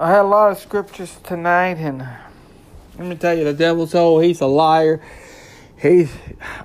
[0.00, 1.98] I had a lot of scriptures tonight, and
[2.98, 5.00] let me tell you, the devil's oh, he's a liar.
[5.76, 6.10] He's,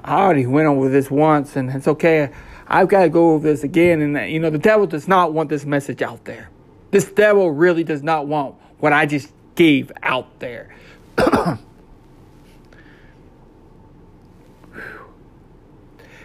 [0.04, 2.32] I already went over this once, and it's okay.
[2.68, 4.02] I've got to go over this again.
[4.02, 6.50] And, you know, the devil does not want this message out there.
[6.90, 10.76] This devil really does not want what I just gave out there.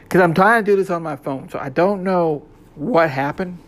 [0.05, 2.46] Because I'm trying to do this on my phone, so I don't know
[2.77, 3.59] what happened.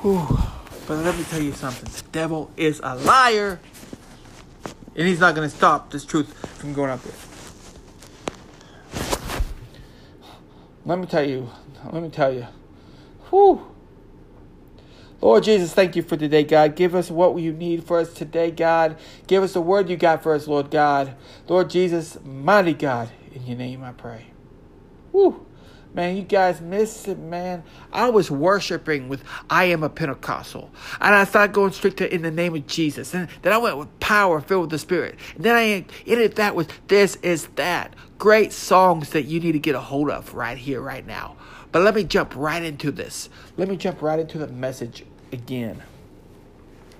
[0.00, 0.38] Whew.
[0.86, 1.90] But let me tell you something.
[1.90, 3.60] The devil is a liar.
[4.94, 7.14] And he's not going to stop this truth from going up there.
[10.84, 11.50] Let me tell you.
[11.92, 12.46] Let me tell you.
[13.30, 13.66] Whew.
[15.20, 16.76] Lord Jesus, thank you for today, God.
[16.76, 18.96] Give us what you need for us today, God.
[19.26, 21.16] Give us the word you got for us, Lord God.
[21.48, 24.26] Lord Jesus, mighty God, in your name I pray.
[25.10, 25.44] Whew.
[25.94, 27.64] Man, you guys miss it, man.
[27.92, 30.70] I was worshiping with I am a Pentecostal.
[31.00, 33.14] And I started going straight to in the name of Jesus.
[33.14, 35.16] And then I went with power filled with the Spirit.
[35.34, 37.94] And then I ended that with this is that.
[38.18, 41.36] Great songs that you need to get a hold of right here, right now.
[41.72, 43.28] But let me jump right into this.
[43.56, 45.82] Let me jump right into the message again.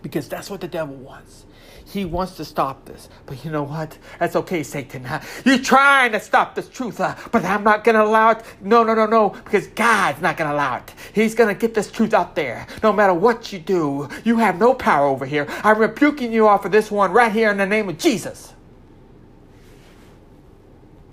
[0.02, 1.44] Because that's what the devil wants.
[1.88, 3.08] He wants to stop this.
[3.24, 3.96] But you know what?
[4.18, 5.06] That's okay, Satan.
[5.44, 8.42] You're trying to stop this truth, but I'm not going to allow it.
[8.60, 10.94] No, no, no, no, because God's not going to allow it.
[11.14, 12.66] He's going to get this truth out there.
[12.82, 15.46] No matter what you do, you have no power over here.
[15.64, 18.52] I'm rebuking you off of this one right here in the name of Jesus.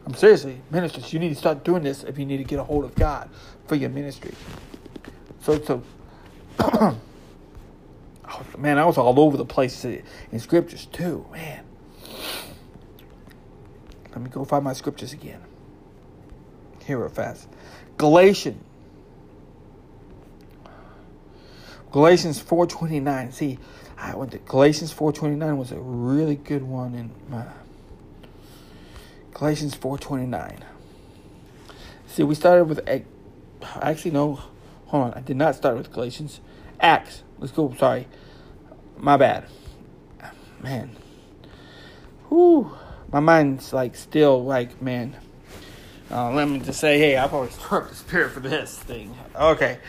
[0.06, 2.64] I'm seriously, ministers, you need to start doing this if you need to get a
[2.64, 3.30] hold of God
[3.68, 4.34] for your ministry.
[5.42, 5.84] So, so
[8.28, 10.04] Oh, man, I was all over the place in
[10.40, 11.64] scriptures too, man.
[14.12, 15.42] Let me go find my scriptures again.
[16.86, 17.48] Here real fast.
[17.98, 18.64] Galatians.
[21.92, 23.34] Galatians 4.29.
[23.34, 23.60] See,
[23.98, 27.46] I went to Galatians 4.29 was a really good one in my
[29.34, 30.62] Galatians 4.29.
[32.08, 32.82] See, we started with
[33.82, 34.40] actually no,
[34.88, 35.14] hold on.
[35.14, 36.40] I did not start with Galatians.
[36.80, 37.24] Acts.
[37.40, 37.74] Let's go.
[37.78, 38.08] Sorry.
[38.98, 39.46] My bad.
[40.62, 40.96] Man.
[42.30, 42.72] Whew.
[43.12, 45.16] My mind's like still like, man.
[46.12, 49.16] Uh, let me just say, hey, I've always worked the spirit for this thing.
[49.36, 49.80] Okay.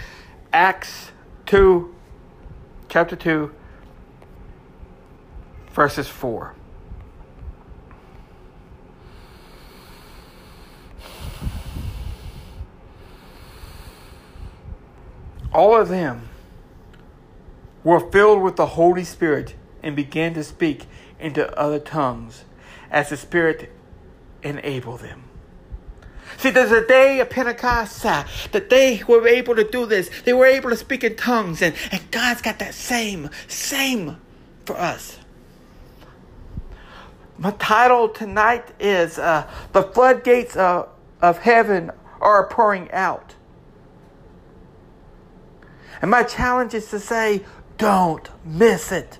[0.52, 1.12] Acts
[1.46, 1.94] 2,
[2.88, 3.52] chapter 2,
[5.72, 6.54] verses 4.
[15.52, 16.28] All of them
[17.86, 20.86] were filled with the Holy Spirit and began to speak
[21.20, 22.42] into other tongues
[22.90, 23.70] as the Spirit
[24.42, 25.22] enabled them.
[26.36, 30.10] See, there's a day of Pentecost uh, that they were able to do this.
[30.24, 34.16] They were able to speak in tongues, and, and God's got that same, same
[34.64, 35.20] for us.
[37.38, 40.88] My title tonight is uh, The Floodgates of,
[41.22, 43.36] of Heaven Are Pouring Out.
[46.02, 47.42] And my challenge is to say,
[47.78, 49.18] don't miss it.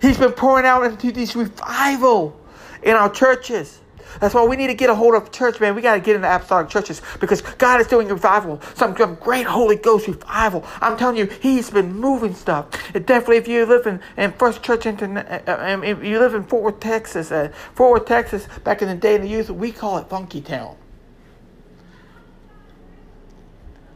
[0.00, 2.38] He's been pouring out into these revival
[2.82, 3.80] in our churches.
[4.20, 5.74] That's why we need to get a hold of church, man.
[5.74, 9.46] We got to get into apostolic churches because God is doing revival, some, some great
[9.46, 10.64] Holy Ghost revival.
[10.80, 12.68] I'm telling you, He's been moving stuff.
[12.94, 16.34] And definitely, if you live in, in First Church Internet, uh, uh if you live
[16.34, 19.50] in Fort Worth, Texas, uh, Fort Worth, Texas, back in the day in the youth,
[19.50, 20.76] we call it Funky Town.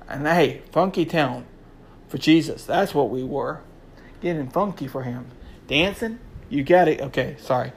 [0.08, 1.44] And hey, Funky Town
[2.08, 2.64] for Jesus.
[2.64, 3.60] That's what we were.
[4.20, 5.26] Getting funky for him.
[5.66, 6.18] Dancing?
[6.48, 7.00] You got it.
[7.00, 7.72] Okay, sorry.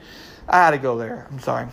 [0.48, 1.26] I had to go there.
[1.30, 1.68] I'm sorry.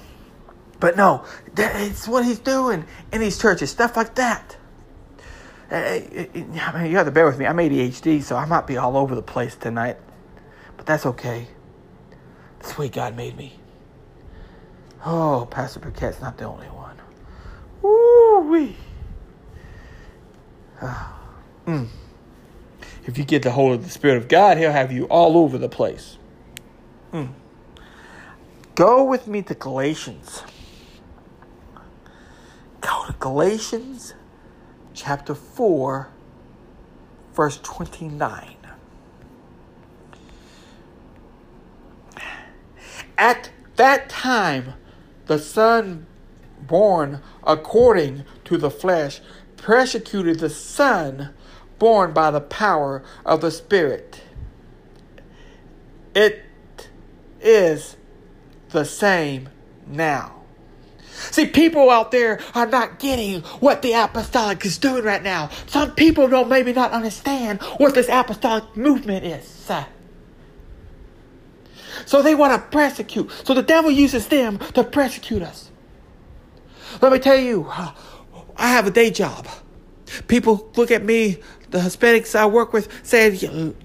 [0.80, 1.26] But no,
[1.58, 4.58] it's what he's doing in these churches, stuff like that.
[5.72, 7.46] Eh, eh, eh, I mean, you have to bear with me.
[7.46, 9.98] I'm ADHD, so I might be all over the place tonight.
[10.78, 11.48] But that's okay.
[12.60, 13.60] That's the way God made me.
[15.06, 16.98] Oh, Pastor Burkett's not the only one.
[17.82, 18.76] Woo wee.
[20.82, 21.20] Ah,
[21.66, 21.88] mm.
[23.06, 25.58] If you get the hold of the Spirit of God, He'll have you all over
[25.58, 26.18] the place.
[27.14, 27.34] Mm.
[28.76, 30.44] Go with me to Galatians.
[32.82, 34.14] Go to Galatians
[34.94, 36.10] chapter 4,
[37.34, 38.56] verse 29.
[43.18, 44.76] At that time,
[45.26, 46.06] the Son
[46.62, 49.22] born according to the flesh
[49.58, 51.34] persecuted the Son
[51.80, 54.22] born by the power of the Spirit.
[56.14, 56.44] It
[57.42, 57.96] is
[58.70, 59.50] the same
[59.88, 60.36] now.
[61.12, 65.50] See, people out there are not getting what the apostolic is doing right now.
[65.68, 69.72] Some people don't maybe not understand what this apostolic movement is.
[72.06, 73.30] So they want to persecute.
[73.44, 75.70] So the devil uses them to persecute us.
[77.02, 77.94] Let me tell you, I
[78.58, 79.48] have a day job.
[80.28, 81.38] People look at me,
[81.70, 83.32] the Hispanics I work with, say,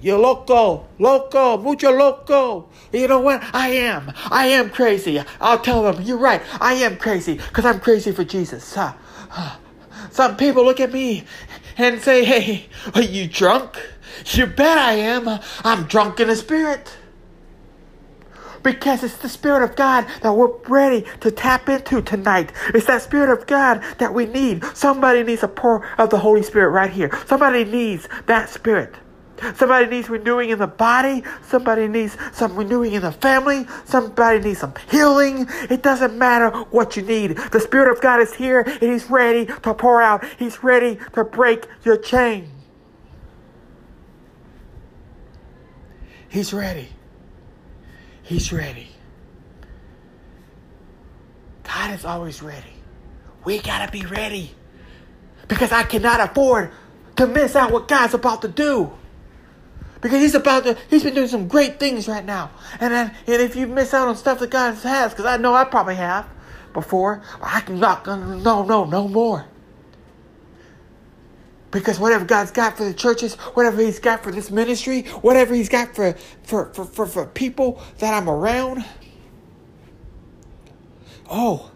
[0.00, 2.68] You're loco, loco, mucho loco.
[2.92, 3.42] You know what?
[3.52, 4.12] I am.
[4.30, 5.22] I am crazy.
[5.40, 6.42] I'll tell them, You're right.
[6.60, 8.76] I am crazy because I'm crazy for Jesus.
[10.10, 11.24] Some people look at me
[11.76, 13.78] and say, Hey, are you drunk?
[14.26, 15.40] You bet I am.
[15.64, 16.96] I'm drunk in the spirit
[18.64, 22.52] because it's the Spirit of God that we're ready to tap into tonight.
[22.74, 24.64] It's that Spirit of God that we need.
[24.74, 27.16] Somebody needs a pour of the Holy Spirit right here.
[27.26, 28.96] Somebody needs that Spirit.
[29.56, 31.22] Somebody needs renewing in the body.
[31.42, 33.66] Somebody needs some renewing in the family.
[33.84, 35.46] Somebody needs some healing.
[35.70, 37.36] It doesn't matter what you need.
[37.36, 40.24] The Spirit of God is here and He's ready to pour out.
[40.38, 42.48] He's ready to break your chain.
[46.28, 46.88] He's ready.
[48.24, 48.88] He's ready.
[51.62, 52.72] God is always ready.
[53.44, 54.54] We got to be ready.
[55.46, 56.72] Because I cannot afford
[57.16, 58.92] to miss out what God's about to do.
[60.00, 62.50] Because he's about to, he's been doing some great things right now.
[62.80, 65.54] And, then, and if you miss out on stuff that God has, because I know
[65.54, 66.26] I probably have
[66.72, 69.46] before, I can not, no, no, no more.
[71.74, 75.68] Because whatever God's got for the churches, whatever He's got for this ministry, whatever He's
[75.68, 76.12] got for,
[76.44, 78.84] for, for, for, for people that I'm around,
[81.28, 81.72] oh,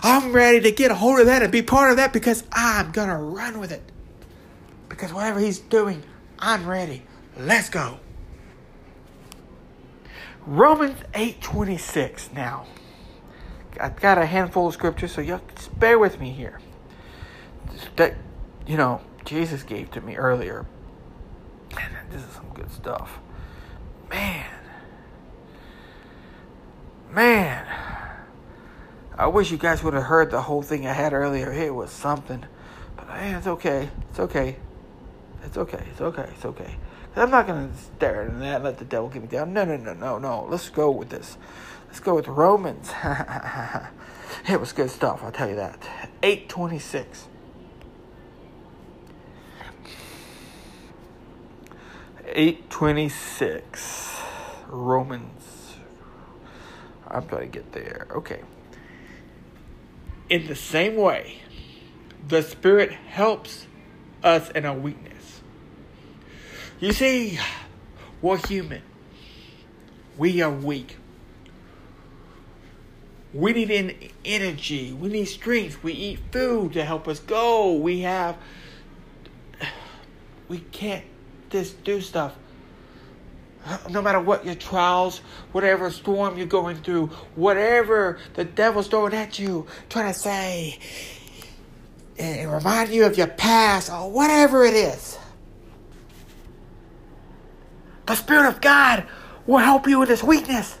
[0.00, 2.92] I'm ready to get a hold of that and be part of that because I'm
[2.92, 3.82] going to run with it.
[4.88, 6.04] Because whatever He's doing,
[6.38, 7.02] I'm ready.
[7.36, 7.98] Let's go.
[10.46, 12.66] Romans 8:26 now.
[13.80, 16.60] I've got a handful of scriptures, so just bear with me here.
[17.96, 18.14] That
[18.66, 20.66] you know, Jesus gave to me earlier.
[21.80, 23.18] And this is some good stuff.
[24.10, 24.46] Man.
[27.10, 27.66] Man.
[29.18, 31.50] I wish you guys would have heard the whole thing I had earlier.
[31.52, 32.44] It was something.
[32.96, 33.88] But man, it's okay.
[34.10, 34.56] It's okay.
[35.42, 35.86] It's okay.
[35.90, 36.28] It's okay.
[36.34, 36.76] It's okay.
[37.16, 39.54] I'm not going to stare at that and let the devil get me down.
[39.54, 40.46] No, no, no, no, no.
[40.50, 41.38] Let's go with this.
[41.86, 42.92] Let's go with Romans.
[44.48, 45.78] it was good stuff, I'll tell you that.
[46.22, 47.28] 826.
[52.36, 54.20] 826
[54.68, 55.74] Romans
[57.08, 58.08] I'm going to get there.
[58.10, 58.42] Okay.
[60.28, 61.38] In the same way,
[62.28, 63.66] the Spirit helps
[64.22, 65.40] us in our weakness.
[66.78, 67.38] You see,
[68.20, 68.82] we're human.
[70.18, 70.96] We are weak.
[73.32, 74.92] We need energy.
[74.92, 75.82] We need strength.
[75.82, 77.72] We eat food to help us go.
[77.72, 78.36] We have.
[80.48, 81.04] We can't
[81.50, 82.34] just do stuff.
[83.90, 85.18] No matter what your trials,
[85.52, 90.78] whatever storm you're going through, whatever the devil's throwing at you, trying to say,
[92.18, 95.18] and remind you of your past, or whatever it is.
[98.06, 99.06] The Spirit of God
[99.46, 100.78] will help you with this weakness.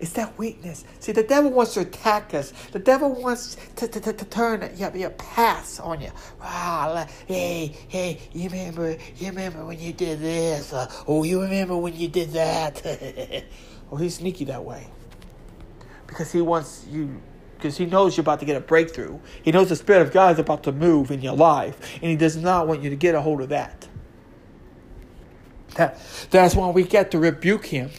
[0.00, 0.84] It's that weakness.
[0.98, 2.52] See, the devil wants to attack us.
[2.72, 6.10] The devil wants to, to, to, to turn your, your pass on you.
[6.40, 10.72] Wow, hey, hey, you remember, you remember when you did this?
[10.72, 12.82] Uh, oh, you remember when you did that?
[13.92, 14.86] oh, he's sneaky that way.
[16.06, 17.20] Because he wants you,
[17.56, 19.18] because he knows you're about to get a breakthrough.
[19.42, 21.78] He knows the Spirit of God is about to move in your life.
[21.96, 23.86] And he does not want you to get a hold of that.
[25.74, 27.90] that that's why we get to rebuke him.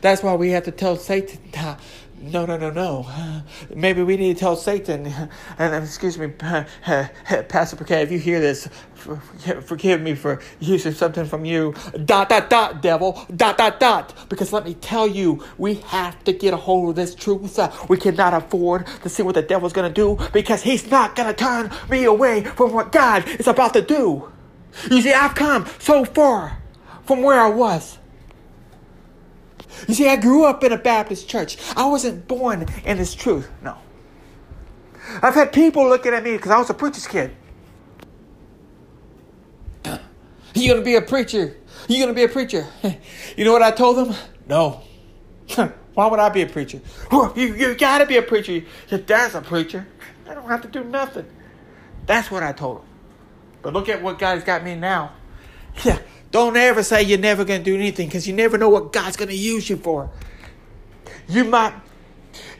[0.00, 1.40] That's why we have to tell Satan,
[2.20, 3.06] no, no, no, no.
[3.74, 5.06] Maybe we need to tell Satan,
[5.58, 6.28] and um, excuse me,
[7.48, 11.74] Pastor Bouquet, if you hear this, forgive me for using something from you.
[12.04, 13.22] Dot, dot, dot, devil.
[13.36, 14.28] Dot, dot, dot.
[14.30, 17.58] Because let me tell you, we have to get a hold of this truth.
[17.88, 21.28] We cannot afford to see what the devil's going to do because he's not going
[21.28, 24.32] to turn me away from what God is about to do.
[24.90, 26.62] You see, I've come so far
[27.04, 27.98] from where I was.
[29.88, 31.56] You see, I grew up in a Baptist church.
[31.76, 33.50] I wasn't born in this truth.
[33.62, 33.76] No.
[35.22, 37.34] I've had people looking at me because I was a preacher's kid.
[40.54, 41.56] You're gonna be a preacher?
[41.88, 42.66] You're gonna be a preacher?
[43.36, 44.14] You know what I told them?
[44.46, 44.82] No.
[45.94, 46.80] Why would I be a preacher?
[47.10, 48.62] You, you gotta be a preacher.
[48.88, 49.86] Your dad's a preacher.
[50.28, 51.26] I don't have to do nothing.
[52.06, 52.86] That's what I told them.
[53.62, 55.12] But look at what God's got me now.
[55.84, 55.98] Yeah.
[56.34, 59.16] Don't ever say you're never going to do anything because you never know what God's
[59.16, 60.10] going to use you for.
[61.28, 61.74] You might,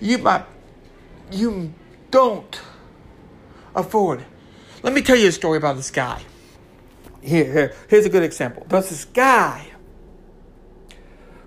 [0.00, 0.46] you might,
[1.32, 1.74] you
[2.08, 2.60] don't
[3.74, 4.24] afford.
[4.84, 6.22] Let me tell you a story about this guy.
[7.20, 8.64] Here, here here's a good example.
[8.68, 9.72] There's this guy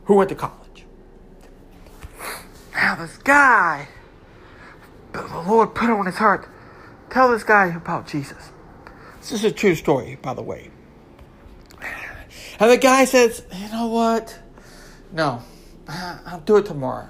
[0.04, 0.84] who went to college.
[2.74, 3.88] Now, this guy,
[5.14, 6.50] the Lord put on his heart,
[7.10, 8.52] tell this guy about Jesus.
[9.22, 10.72] This is a true story, by the way.
[12.60, 14.38] And the guy says, You know what?
[15.12, 15.42] No,
[15.88, 17.10] I'll do it tomorrow.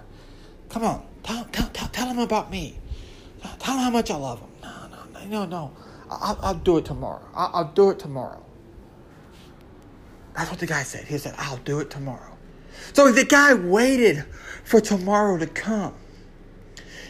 [0.70, 2.80] Come on, tell, tell, tell, tell him about me.
[3.60, 4.50] Tell him how much I love him.
[4.62, 5.72] No, no, no, no.
[6.10, 7.24] I'll, I'll do it tomorrow.
[7.34, 8.44] I'll, I'll do it tomorrow.
[10.36, 11.06] That's what the guy said.
[11.06, 12.38] He said, I'll do it tomorrow.
[12.94, 14.24] So the guy waited
[14.63, 15.96] for tomorrow to come.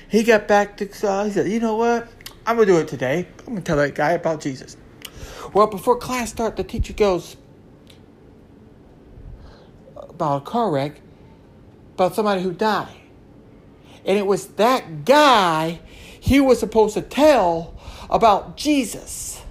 [0.10, 2.08] He got back to, uh, he said, you know what?
[2.46, 3.28] I'm going to do it today.
[3.40, 4.78] I'm going to tell that guy about Jesus.
[5.54, 7.36] Well, before class starts, the teacher goes,
[10.18, 11.00] about a car wreck,
[11.94, 12.96] about somebody who died.
[14.04, 15.80] And it was that guy
[16.20, 17.76] he was supposed to tell
[18.10, 19.44] about Jesus.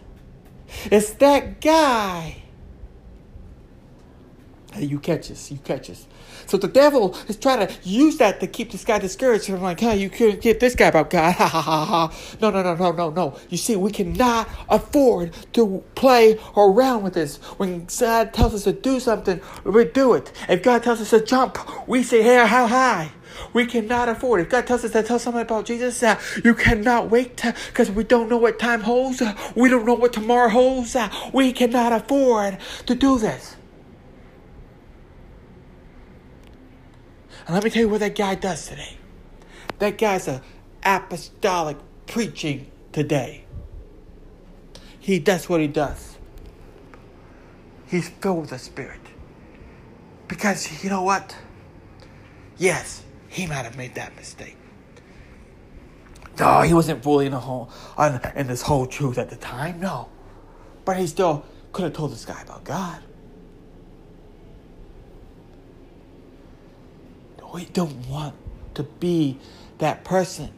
[0.90, 2.42] It's that guy.
[4.72, 6.04] Hey, you catch us, you catch us.
[6.46, 9.48] So the devil is trying to use that to keep this guy discouraged.
[9.48, 11.34] And I'm like, hey, you couldn't get this guy about God.
[11.46, 12.36] Ha ha ha ha.
[12.40, 13.38] No, no, no, no, no, no.
[13.50, 17.36] You see, we cannot afford to play around with this.
[17.58, 20.32] When God tells us to do something, we do it.
[20.48, 23.12] If God tells us to jump, we say, hey, how high?
[23.52, 24.40] We cannot afford.
[24.40, 28.04] If God tells us to tell somebody about Jesus, uh, you cannot wait because we
[28.04, 29.22] don't know what time holds.
[29.22, 30.96] Uh, we don't know what tomorrow holds.
[30.96, 33.55] Uh, we cannot afford to do this.
[37.46, 38.96] And let me tell you what that guy does today.
[39.78, 40.40] That guy's an
[40.84, 41.76] apostolic
[42.06, 43.44] preaching today.
[44.98, 46.16] He does what he does.
[47.86, 49.00] He's filled with the Spirit.
[50.26, 51.36] Because you know what?
[52.58, 54.56] Yes, he might have made that mistake.
[56.40, 57.70] No, he wasn't fully in the whole
[58.34, 59.80] in this whole truth at the time.
[59.80, 60.08] No,
[60.84, 63.02] but he still could have told this guy about God.
[67.56, 68.34] We don't want
[68.74, 69.38] to be
[69.78, 70.52] that person.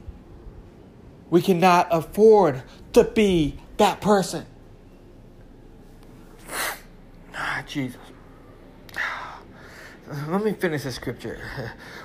[1.30, 4.46] We cannot afford to be that person.
[7.40, 8.00] Ah, Jesus.
[10.26, 11.38] Let me finish the scripture.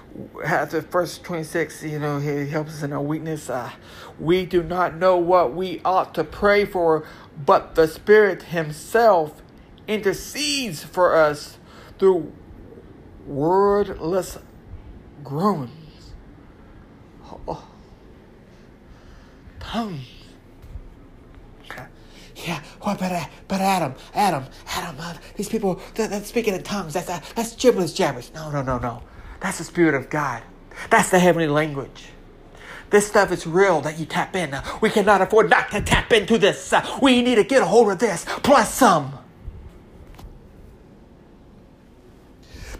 [0.46, 3.50] After verse 26, you know, he helps us in our weakness.
[3.50, 3.72] Uh,
[4.20, 7.04] we do not know what we ought to pray for,
[7.44, 9.42] but the Spirit Himself
[9.88, 11.58] intercedes for us
[11.98, 12.32] through
[13.26, 14.38] wordless
[15.24, 16.14] groans.
[17.48, 17.68] Oh.
[19.60, 20.24] Tongues.
[22.36, 26.94] Yeah, what but, but Adam, Adam, Adam, uh, these people that, that speaking in tongues,
[26.94, 28.32] that's, uh, that's gibberish jabbers.
[28.34, 29.02] No, no, no, no.
[29.40, 30.44] That's the Spirit of God.
[30.90, 32.10] That's the heavenly language.
[32.90, 34.56] This stuff is real that you tap in.
[34.82, 36.74] We cannot afford not to tap into this.
[36.74, 39.18] Uh, we need to get a hold of this, plus some.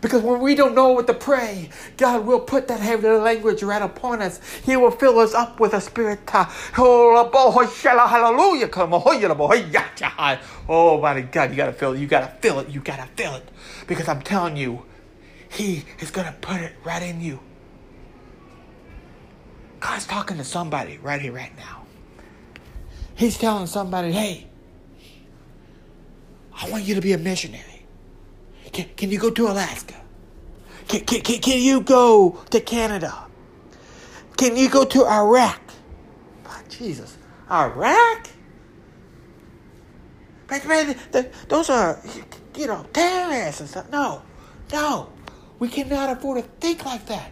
[0.04, 3.82] Because when we don't know what to pray, God will put that heavenly language right
[3.82, 4.42] upon us.
[4.66, 6.20] He will fill us up with a spirit.
[6.78, 7.70] Oh,
[8.10, 8.70] hallelujah.
[10.68, 12.00] Oh, my God, you got to feel it.
[12.00, 12.68] You got to feel it.
[12.68, 13.48] You got to feel it.
[13.88, 14.84] Because I'm telling you,
[15.50, 17.40] He is to put it right in you.
[19.80, 21.86] God's talking to somebody right here, right now.
[23.16, 24.48] He's telling somebody, hey,
[26.54, 27.73] I want you to be a missionary.
[28.74, 29.96] Can, can you go to Alaska?
[30.88, 33.14] Can, can, can, you go to Canada?
[34.36, 35.62] Can you go to Iraq?
[36.46, 37.18] Oh, Jesus,
[37.50, 38.30] Iraq?
[40.48, 42.02] But man, the, those are,
[42.56, 43.90] you know, terrorists and stuff.
[43.90, 44.24] No,
[44.72, 45.10] no.
[45.60, 47.32] We cannot afford to think like that.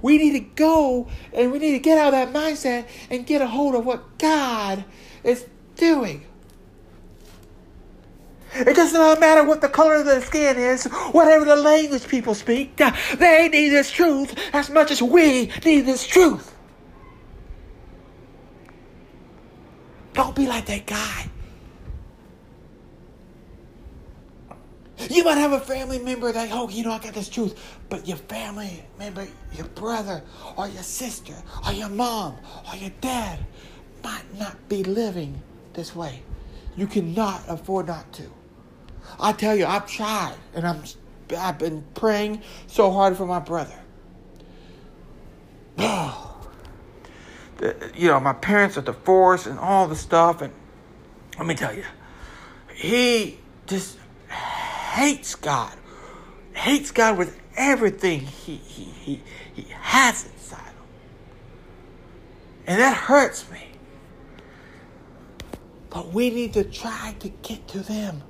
[0.00, 3.42] We need to go and we need to get out of that mindset and get
[3.42, 4.84] a hold of what God
[5.24, 5.46] is
[5.76, 6.24] doing.
[8.52, 12.34] It does not matter what the color of their skin is, whatever the language people
[12.34, 12.76] speak.
[12.76, 16.54] They need this truth as much as we need this truth.
[20.12, 21.26] Don't be like that guy.
[25.08, 27.78] You might have a family member that, oh, you know, I got this truth.
[27.88, 30.22] But your family member, your brother,
[30.56, 31.34] or your sister,
[31.66, 32.36] or your mom,
[32.68, 33.38] or your dad
[34.04, 35.40] might not be living
[35.72, 36.22] this way.
[36.76, 38.30] You cannot afford not to.
[39.18, 40.82] I tell you, I've tried, and I'm
[41.36, 43.78] I've been praying so hard for my brother.
[47.94, 50.52] you know, my parents are divorced and all the stuff, and
[51.38, 51.84] let me tell you,
[52.74, 53.98] he just
[54.28, 55.74] hates God,
[56.52, 59.22] hates God with everything he, he, he,
[59.54, 60.74] he has inside him.
[62.66, 63.66] And that hurts me.
[65.90, 68.22] But we need to try to get to them.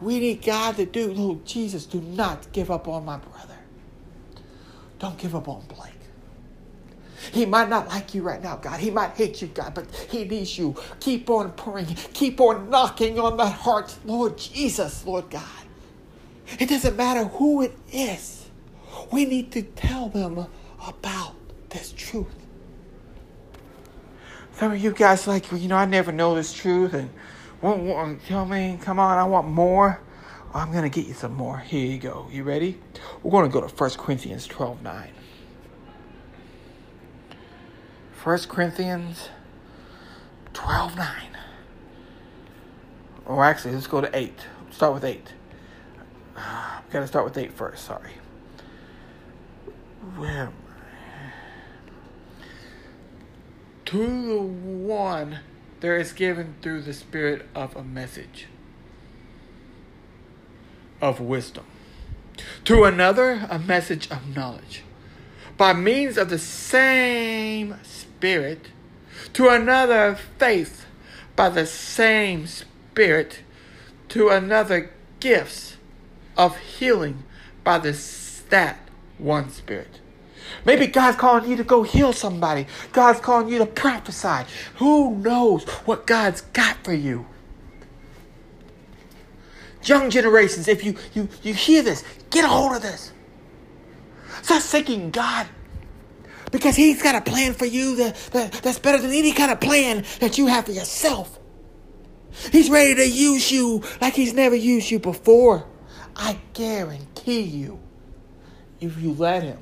[0.00, 1.14] We need God to do.
[1.16, 3.56] Oh, Jesus, do not give up on my brother.
[4.98, 5.92] Don't give up on Blake.
[7.32, 8.80] He might not like you right now, God.
[8.80, 10.74] He might hate you, God, but he needs you.
[11.00, 11.94] Keep on praying.
[12.14, 15.42] Keep on knocking on that heart, Lord Jesus, Lord God.
[16.58, 18.46] It doesn't matter who it is.
[19.12, 20.46] We need to tell them
[20.86, 21.34] about
[21.68, 22.26] this truth.
[24.54, 27.10] Some of you guys like, you know, I never know this truth and
[27.62, 30.00] won't, won't tell me, come on, I want more.
[30.52, 31.58] I'm going to get you some more.
[31.58, 32.28] Here you go.
[32.32, 32.80] You ready?
[33.22, 35.10] We're going to go to 1 Corinthians 12 9.
[38.24, 39.28] 1 Corinthians
[40.52, 41.08] 12 9.
[43.26, 44.34] Or actually, let's go to 8.
[44.70, 45.34] Start with 8.
[46.36, 48.10] Uh, got to start with 8 first, sorry.
[50.16, 52.42] Where am I?
[53.86, 55.38] To the one
[55.80, 58.46] there is given through the Spirit of a message
[61.00, 61.64] of wisdom.
[62.64, 64.82] To another, a message of knowledge.
[65.56, 68.68] By means of the same Spirit,
[69.32, 70.86] to another faith
[71.36, 73.40] by the same Spirit,
[74.10, 75.76] to another gifts
[76.36, 77.24] of healing
[77.64, 77.92] by the
[78.50, 78.78] that
[79.18, 79.99] one Spirit.
[80.64, 82.66] Maybe God's calling you to go heal somebody.
[82.92, 84.50] God's calling you to prophesy.
[84.76, 87.26] Who knows what God's got for you?
[89.84, 93.12] Young generations, if you, you, you hear this, get a hold of this.
[94.42, 95.46] Start seeking God
[96.50, 99.60] because He's got a plan for you that, that, that's better than any kind of
[99.60, 101.38] plan that you have for yourself.
[102.52, 105.66] He's ready to use you like He's never used you before.
[106.16, 107.80] I guarantee you,
[108.80, 109.58] if you let Him.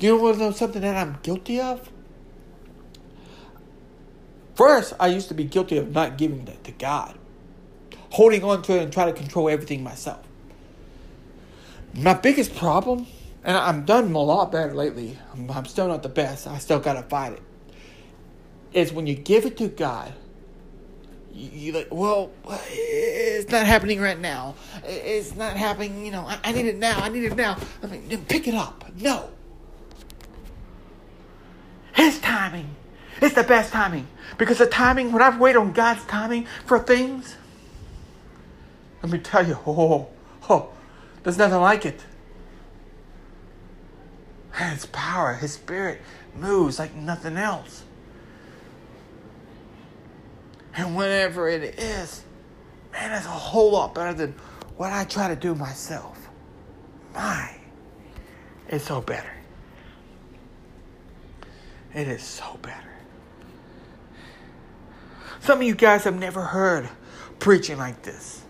[0.00, 0.50] You want to know?
[0.50, 1.90] Something that I'm guilty of.
[4.54, 7.18] First, I used to be guilty of not giving that to God,
[8.10, 10.24] holding on to it and trying to control everything myself.
[11.94, 13.06] My biggest problem
[13.44, 15.18] and I'm done a lot better lately.
[15.32, 16.46] I'm, still not the best.
[16.46, 17.42] I still gotta fight it.
[18.72, 20.12] Is when you give it to God,
[21.30, 22.32] you like, well,
[22.70, 24.54] it's not happening right now.
[24.84, 26.06] It's not happening.
[26.06, 26.98] You know, I, I need it now.
[27.00, 27.58] I need it now.
[27.82, 28.84] I mean, pick it up.
[28.96, 29.28] No.
[31.94, 32.74] His timing
[33.20, 37.36] is the best timing because the timing when I've waited on God's timing for things.
[39.02, 40.08] Let me tell you, oh,
[40.48, 40.70] oh,
[41.22, 42.04] there's nothing like it.
[44.54, 46.00] His power, His Spirit
[46.34, 47.84] moves like nothing else.
[50.76, 52.24] And whenever it is,
[52.92, 54.34] man, it's a whole lot better than
[54.76, 56.28] what I try to do myself.
[57.14, 57.56] My,
[58.68, 59.33] it's so better.
[61.94, 62.80] It is so better.
[65.40, 66.88] Some of you guys have never heard
[67.38, 68.42] preaching like this.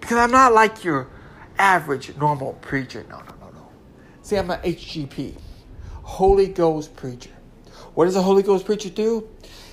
[0.00, 1.08] Because I'm not like your
[1.58, 3.04] average normal preacher.
[3.08, 3.68] No, no, no, no.
[4.22, 5.36] See, I'm an HGP.
[6.02, 7.30] Holy Ghost preacher.
[7.94, 9.28] What does a Holy Ghost preacher do?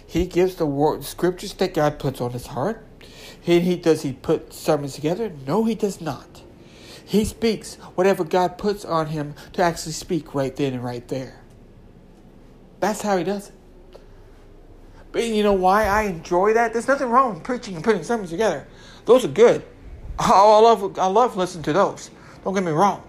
[0.06, 2.86] He gives the word scriptures that God puts on his heart.
[3.40, 5.32] He, he does he put sermons together?
[5.46, 6.42] No, he does not.
[7.04, 11.42] He speaks whatever God puts on him to actually speak right then and right there.
[12.80, 13.56] That's how he does it.
[15.12, 16.74] But you know why I enjoy that?
[16.74, 18.68] There's nothing wrong with preaching and putting sermons together.
[19.06, 19.66] Those are good.
[20.20, 22.12] I love I love listening to those.
[22.44, 23.04] Don't get me wrong.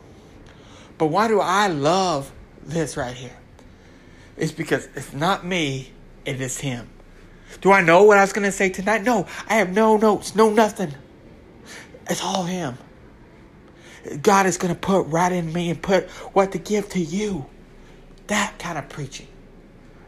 [0.97, 2.33] But why do I love
[2.65, 3.37] this right here.
[4.37, 5.91] It's because it's not me,
[6.25, 6.89] it is him.
[7.61, 9.03] Do I know what I was going to say tonight?
[9.03, 10.95] No, I have no notes, no nothing.
[12.09, 12.79] It's all him.
[14.23, 17.47] God is going to put right in me and put what to give to you.
[18.29, 19.27] That kind of preaching.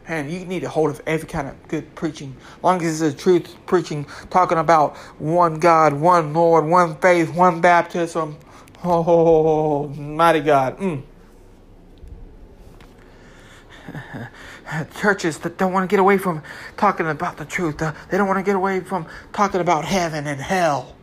[0.07, 2.35] And you need a hold of every kind of good preaching.
[2.57, 7.33] As long as it's a truth preaching, talking about one God, one Lord, one faith,
[7.33, 8.37] one baptism.
[8.83, 10.77] Oh, mighty God.
[10.77, 11.03] Mm.
[14.99, 16.41] churches that don't want to get away from
[16.77, 17.81] talking about the truth.
[17.81, 20.95] Uh, they don't want to get away from talking about heaven and hell.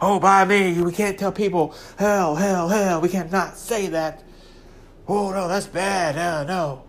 [0.00, 3.00] Oh, by me, we can't tell people hell, hell, hell.
[3.00, 4.22] We can't say that.
[5.08, 6.16] Oh, no, that's bad.
[6.16, 6.84] Uh, no.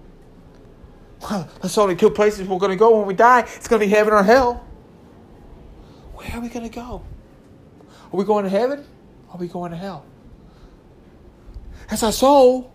[1.29, 3.41] That's only two places we're going to go when we die.
[3.41, 4.65] It's going to be heaven or hell.
[6.13, 7.03] Where are we going to go?
[8.11, 8.85] Are we going to heaven?
[9.27, 10.05] Or are we going to hell?
[11.89, 12.71] That's our soul.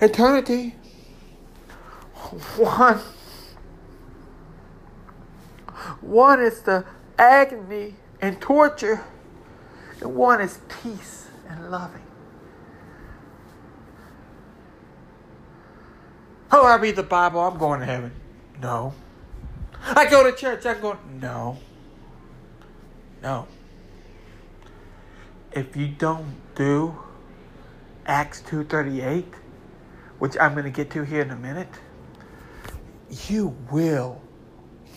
[0.00, 0.74] Eternity.
[2.56, 3.00] One,
[6.00, 6.84] one is the
[7.18, 9.04] agony and torture,
[10.00, 12.01] and one is peace and loving.
[16.54, 18.12] Oh, I read the Bible, I'm going to heaven.
[18.60, 18.92] No.
[19.82, 21.58] I go to church, I'm going, no.
[23.22, 23.48] No.
[25.52, 26.94] If you don't do
[28.04, 29.24] Acts 2.38,
[30.18, 31.72] which I'm going to get to here in a minute,
[33.28, 34.20] you will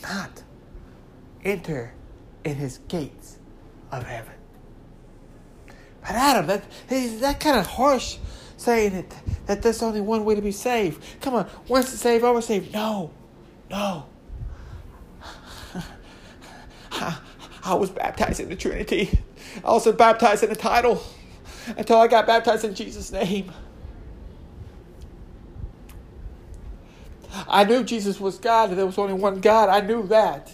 [0.01, 0.43] not
[1.43, 1.93] enter
[2.43, 3.37] in his gates
[3.91, 4.33] of heaven.
[6.01, 8.17] But Adam, that that kind of harsh
[8.65, 9.15] saying that,
[9.47, 11.03] that there's only one way to be saved.
[11.21, 12.73] Come on, once to save, always saved.
[12.73, 13.11] No,
[13.69, 14.05] no.
[16.91, 19.19] I was baptized in the Trinity.
[19.63, 21.01] I was baptized in the title
[21.77, 23.51] until I got baptized in Jesus' name.
[27.47, 29.69] I knew Jesus was God there was only one God.
[29.69, 30.51] I knew that.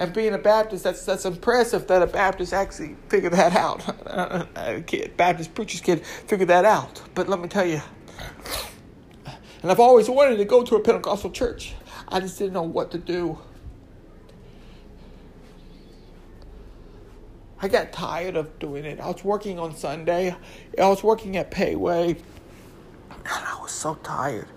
[0.00, 3.86] And being a Baptist, that's that's impressive that a Baptist actually figured that out.
[4.56, 7.02] a kid, Baptist preacher's kid figured that out.
[7.14, 7.82] But let me tell you,
[9.60, 11.74] and I've always wanted to go to a Pentecostal church.
[12.08, 13.38] I just didn't know what to do.
[17.60, 19.00] I got tired of doing it.
[19.00, 20.34] I was working on Sunday.
[20.78, 22.16] I was working at Payway.
[23.10, 24.48] And I was so tired.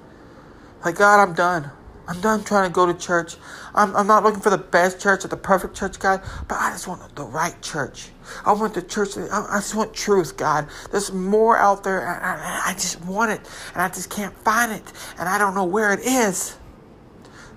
[0.86, 1.69] Like, God, I'm done.
[2.13, 3.38] I'm done trying to go to church.
[3.73, 6.69] I'm, I'm not looking for the best church or the perfect church, God, but I
[6.69, 8.10] just want the right church.
[8.45, 10.67] I want the church, I, I just want truth, God.
[10.91, 13.41] There's more out there, and I, I just want it,
[13.73, 14.84] and I just can't find it,
[15.17, 16.56] and I don't know where it is.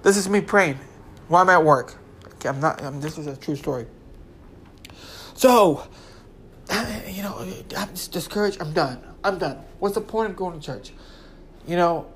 [0.03, 0.79] This is me praying
[1.29, 1.95] while I'm at work.
[2.37, 3.87] Okay, I'm not, I'm, this is a true story.
[5.35, 5.87] So,
[7.09, 8.63] you know, I'm just discouraged.
[8.63, 9.03] I'm done.
[9.23, 9.59] I'm done.
[9.81, 10.93] What's the point of going to church?
[11.67, 12.07] You know,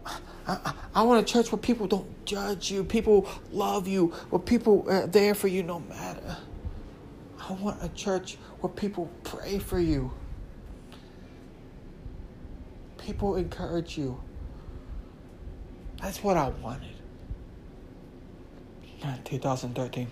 [0.46, 4.86] I, I, want a church where people don't judge you, people love you, where people
[4.88, 6.36] are there for you no matter.
[7.48, 10.12] I want a church where people pray for you,
[12.98, 14.20] people encourage you.
[16.00, 16.94] That's what I wanted.
[19.24, 20.08] 2013.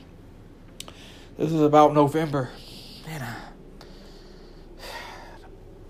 [1.36, 2.50] This is about November.
[3.06, 3.20] Man,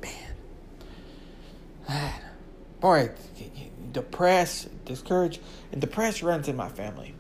[0.03, 0.13] man,
[1.89, 2.13] man.
[2.81, 3.11] boy,
[3.99, 5.41] depressed, discouraged,
[5.73, 7.15] and depressed runs in my family.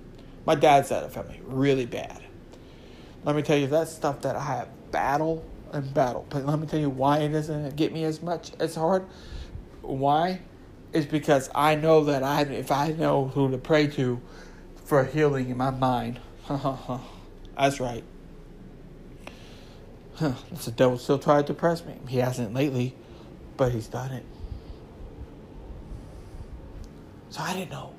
[0.46, 2.22] My dad's side of family, really bad.
[3.24, 6.24] Let me tell you, that's stuff that I have battle and battle.
[6.30, 9.04] But let me tell you why it doesn't get me as much as hard.
[9.82, 10.40] Why?
[10.92, 14.20] Is because I know that I, if I know who to pray to
[14.84, 16.20] for healing in my mind,
[17.56, 18.04] that's right.
[20.14, 20.32] Huh,
[20.64, 21.94] the devil still tried to press me.
[22.08, 22.94] He hasn't lately,
[23.56, 24.24] but he's done it.
[27.30, 27.94] So I didn't know.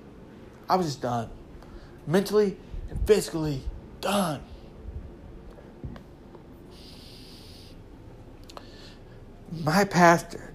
[0.67, 1.29] I was just done.
[2.07, 2.57] Mentally
[2.89, 3.61] and physically
[4.01, 4.41] done.
[9.51, 10.53] My pastor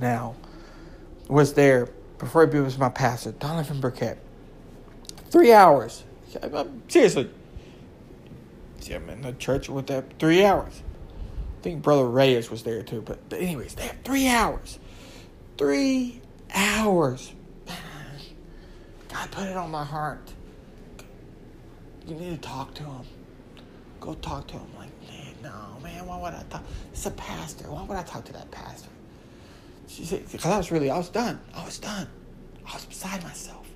[0.00, 0.34] now
[1.28, 4.18] was there before he was my pastor, Donovan Burkett.
[5.30, 6.04] Three hours.
[6.88, 7.30] Seriously.
[8.80, 10.82] See, I'm in the church with that three hours.
[11.58, 14.78] I think Brother Reyes was there too, but, but anyways, they had three hours.
[15.56, 16.20] Three
[16.54, 17.32] hours
[19.14, 20.32] God put it on my heart.
[22.04, 23.06] You need to talk to him.
[24.00, 24.66] Go talk to him.
[24.76, 26.64] Like, man, no, man, why would I talk?
[26.90, 27.70] It's a pastor.
[27.70, 28.88] Why would I talk to that pastor?
[29.86, 31.40] She said, because I was really, I was done.
[31.54, 32.08] I was done.
[32.66, 33.68] I was beside myself.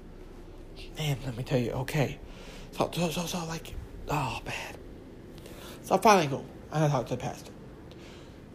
[0.99, 2.19] Man, let me tell you, okay.
[2.73, 3.75] So, so, so, so like,
[4.09, 4.77] oh, bad.
[5.83, 7.53] So I finally go, I talk to the pastor.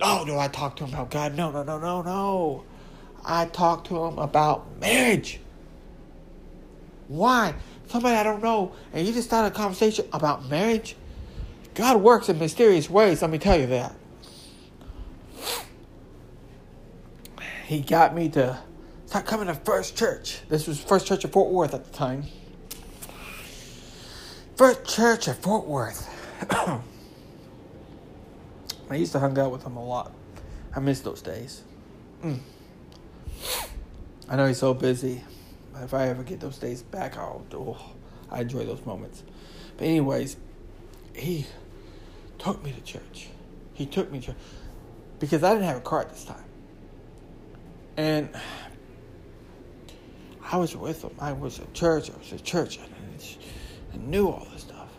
[0.01, 1.37] Oh, no, I talk to him about God.
[1.37, 2.65] No, no, no, no, no.
[3.23, 5.39] I talk to him about marriage.
[7.07, 7.53] Why?
[7.87, 10.95] Somebody I don't know, and you just start a conversation about marriage?
[11.75, 13.93] God works in mysterious ways, let me tell you that.
[17.65, 18.59] He got me to
[19.05, 20.39] start coming to First Church.
[20.49, 22.25] This was First Church of Fort Worth at the time.
[24.55, 26.09] First Church of Fort Worth.
[28.89, 30.11] I used to hang out with him a lot.
[30.75, 31.63] I miss those days.
[32.23, 32.39] Mm.
[34.29, 35.23] I know he's so busy
[35.81, 37.77] if I ever get those days back, I'll oh,
[38.29, 39.23] I enjoy those moments.
[39.77, 40.37] But anyways,
[41.15, 41.45] he
[42.37, 43.29] took me to church.
[43.73, 44.35] He took me to church
[45.19, 46.43] because I didn't have a car at this time,
[47.97, 48.29] and
[50.51, 51.15] I was with him.
[51.19, 52.11] I was at church.
[52.11, 52.77] I was at church.
[52.77, 52.89] and
[53.93, 54.89] I knew all this stuff,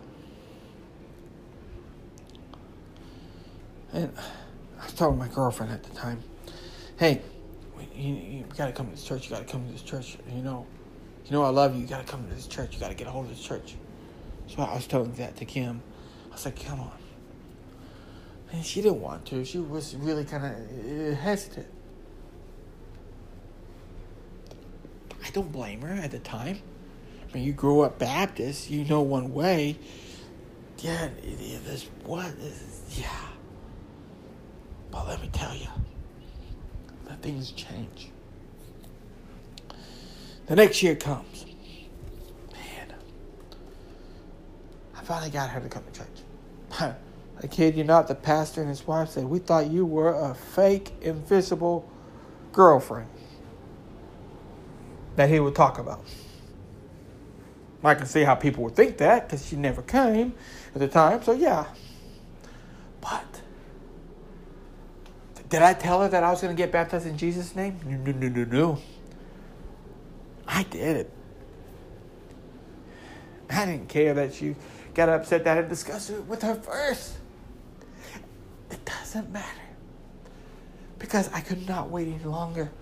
[3.93, 4.13] and
[4.81, 6.23] I telling my girlfriend at the time,
[6.99, 7.23] "Hey."
[7.95, 9.25] You, you got to come to this church.
[9.25, 10.17] You got to come to this church.
[10.35, 10.67] You know,
[11.25, 11.83] you know I love you.
[11.83, 12.75] You got to come to this church.
[12.75, 13.77] You got to get a hold of this church.
[14.47, 15.83] So I was telling that to Kim.
[16.31, 16.99] I was like, come on.
[18.53, 19.45] And she didn't want to.
[19.45, 21.67] She was really kind of uh, hesitant.
[25.25, 26.61] I don't blame her at the time.
[27.29, 29.79] I mean, you grew up Baptist, you know one way.
[30.79, 31.09] Yeah,
[31.65, 32.37] this what?
[32.39, 33.09] This, yeah.
[34.91, 35.67] But let me tell you,
[37.07, 38.11] the things change.
[40.47, 41.47] The next year comes.
[42.53, 42.95] Man,
[44.95, 46.95] I finally got her to come to church.
[47.43, 50.35] I kid you not, the pastor and his wife said, We thought you were a
[50.35, 51.89] fake, invisible
[52.53, 53.09] girlfriend
[55.17, 56.05] that he would talk about.
[57.83, 60.33] I can see how people would think that because she never came
[60.75, 61.23] at the time.
[61.23, 61.67] So, yeah.
[63.03, 63.43] But
[65.55, 67.79] did I tell her that I was going to get baptized in Jesus' name?
[67.87, 68.79] No, no, no, no, no.
[70.49, 71.13] I did it.
[73.49, 74.57] I didn't care that she
[74.95, 77.19] got upset that I discussed it with her first.
[78.69, 79.47] It doesn't matter.
[80.99, 82.73] Because I could not wait any longer.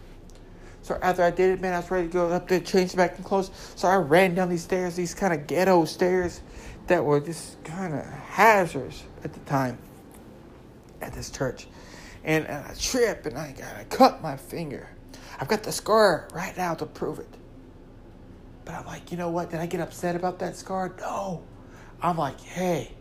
[0.80, 3.16] So after I did it, man, I was ready to go up there, change back
[3.16, 3.50] and clothes.
[3.76, 6.40] So I ran down these stairs, these kind of ghetto stairs
[6.86, 9.76] that were just kind of hazards at the time
[11.02, 11.66] at this church.
[12.24, 14.88] And, and I trip and I, I cut my finger.
[15.40, 17.28] I've got the scar right now to prove it.
[18.64, 19.50] But I'm like, you know what?
[19.50, 20.94] Did I get upset about that scar?
[21.00, 21.42] No.
[22.00, 22.92] I'm like, hey,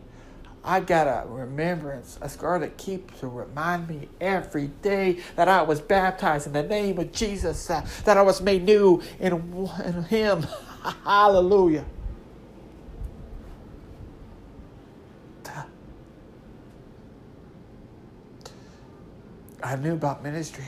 [0.64, 5.62] I've got a remembrance, a scar that keeps to remind me every day that I
[5.62, 9.32] was baptized in the name of Jesus, uh, that I was made new in,
[9.84, 10.46] in Him.
[11.04, 11.84] Hallelujah.
[19.62, 20.64] I knew about ministry.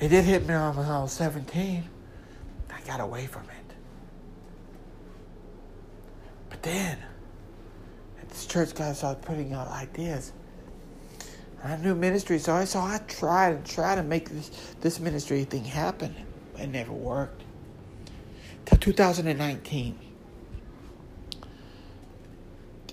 [0.00, 1.84] It did hit me when I was 17.
[2.70, 3.74] I got away from it.
[6.48, 6.98] But then,
[8.28, 10.32] this church guy started putting out ideas.
[11.62, 15.44] I knew ministry, so I so I tried and tried to make this this ministry
[15.44, 16.14] thing happen.
[16.58, 17.42] It never worked.
[18.64, 19.98] Till 2019,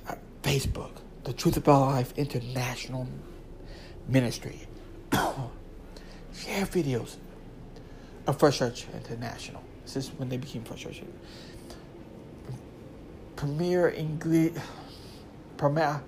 [0.09, 0.91] uh, Facebook,
[1.23, 3.07] the Truth About Life International
[4.07, 4.67] Ministry,
[5.11, 7.17] share videos
[8.25, 9.61] of First Church International.
[9.83, 11.01] This is when they became First Church.
[13.35, 14.53] Premier English
[15.57, 16.01] Premier,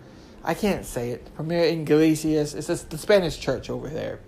[0.44, 1.36] I can't say it.
[1.36, 2.54] Premier Iglesias.
[2.54, 4.20] It's just the Spanish church over there.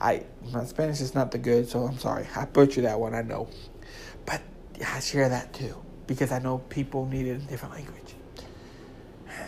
[0.00, 2.26] I my Spanish is not the good, so I'm sorry.
[2.34, 3.14] I butchered that one.
[3.14, 3.48] I know,
[4.26, 4.42] but
[4.84, 8.14] I share that too because I know people need it in different language.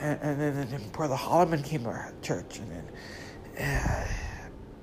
[0.00, 2.84] And, and then, and Brother Holloman came to our church, and then
[3.60, 4.04] uh,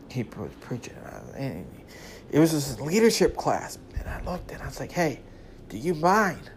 [0.09, 0.95] he was preaching,
[1.35, 1.65] and
[2.31, 3.77] it was this leadership class.
[3.97, 5.19] And I looked, and I was like, "Hey,
[5.69, 6.49] do you mind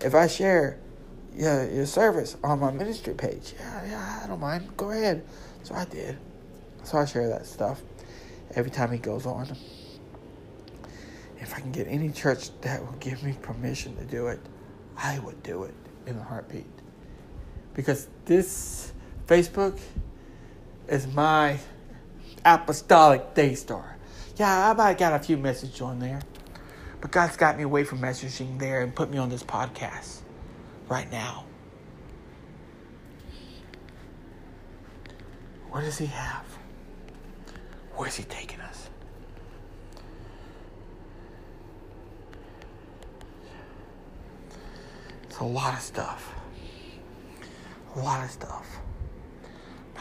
[0.00, 0.78] if I share
[1.36, 3.54] your, your service on my ministry page.
[3.58, 4.76] Yeah, yeah, I don't mind.
[4.76, 5.24] Go ahead.
[5.62, 6.18] So I did.
[6.84, 7.82] So I share that stuff
[8.54, 9.56] every time he goes on.
[11.38, 14.40] If I can get any church that will give me permission to do it,
[14.96, 15.74] I would do it
[16.06, 16.66] in a heartbeat.
[17.74, 18.92] Because this
[19.26, 19.78] Facebook
[20.88, 21.58] is my
[22.44, 23.96] apostolic day star.
[24.36, 26.20] Yeah, I might got a few messages on there.
[27.00, 30.20] But God's got me away from messaging there and put me on this podcast
[30.88, 31.44] right now.
[35.70, 36.44] What does He have?
[37.94, 38.88] Where's He taking us?
[45.24, 46.32] It's a lot of stuff.
[47.94, 48.66] A lot of stuff.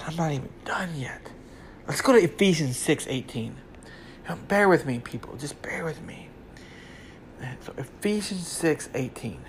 [0.05, 1.21] I'm not even done yet.
[1.88, 3.55] Let's go to Ephesians 6 18.
[4.27, 5.36] Now, bear with me, people.
[5.36, 6.29] Just bear with me.
[7.62, 9.39] So Ephesians 6 18.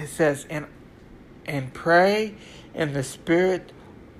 [0.00, 0.66] it says, and,
[1.46, 2.34] and pray
[2.74, 3.72] in the Spirit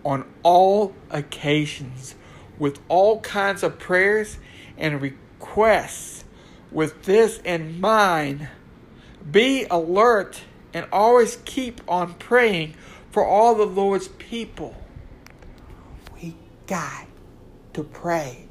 [0.05, 2.15] on all occasions
[2.59, 4.39] with all kinds of prayers
[4.79, 6.25] and requests.
[6.71, 8.49] With this in mind,
[9.31, 10.43] be alert
[10.75, 12.75] and always keep on praying
[13.11, 14.77] for all the Lord's people.
[16.21, 16.37] We
[16.67, 17.07] got
[17.73, 18.49] to pray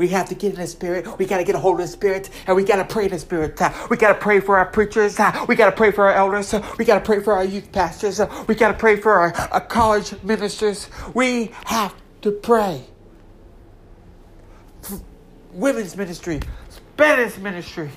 [0.00, 1.18] we have to get in the spirit.
[1.18, 3.10] We got to get a hold of the spirit and we got to pray in
[3.10, 3.60] the spirit.
[3.90, 5.18] We got to pray for our preachers.
[5.46, 6.54] We got to pray for our elders.
[6.78, 8.18] We got to pray for our youth pastors.
[8.46, 10.88] we got to pray for our, our college ministers.
[11.12, 12.86] We have to pray.
[15.52, 17.90] Women's ministry, Spanish ministry,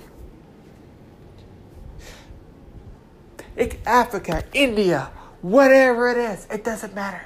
[3.85, 5.11] Africa, India,
[5.41, 7.21] whatever it is, it doesn't matter.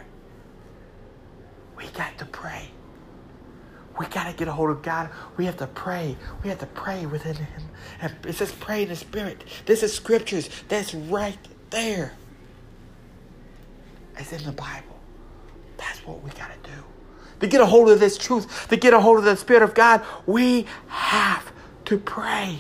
[1.77, 2.69] We got to pray.
[3.99, 5.09] We got to get a hold of God.
[5.37, 6.15] We have to pray.
[6.43, 7.63] We have to pray within Him.
[8.01, 9.43] And it says pray in the Spirit.
[9.65, 10.49] This is scriptures.
[10.67, 11.37] That's right
[11.69, 12.13] there.
[14.17, 14.99] It's in the Bible.
[15.77, 16.83] That's what we got to do.
[17.39, 19.73] To get a hold of this truth, to get a hold of the Spirit of
[19.73, 21.51] God, we have
[21.85, 22.59] to pray.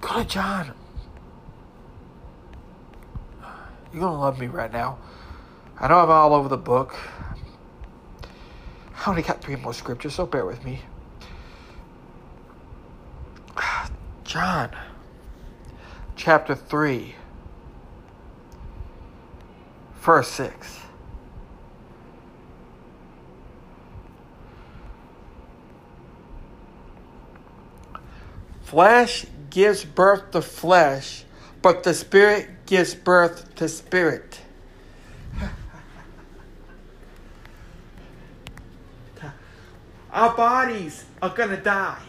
[0.00, 0.72] Go to John.
[3.92, 4.98] You're going to love me right now.
[5.78, 6.96] I know I'm all over the book.
[9.04, 10.80] I only got three more scriptures, so bear with me.
[14.24, 14.70] John
[16.16, 17.16] chapter 3,
[20.02, 20.80] verse 6.
[28.62, 31.24] Flesh gives birth to flesh,
[31.60, 34.40] but the Spirit gives birth to spirit.
[40.12, 42.02] Our bodies are going to die.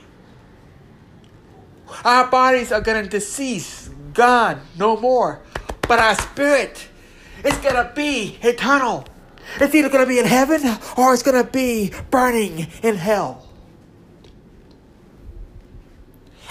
[2.03, 5.41] Our bodies are going to decease, gone, no more.
[5.87, 6.87] But our spirit
[7.43, 9.05] is going to be eternal.
[9.59, 10.61] It's either going to be in heaven
[10.97, 13.47] or it's going to be burning in hell.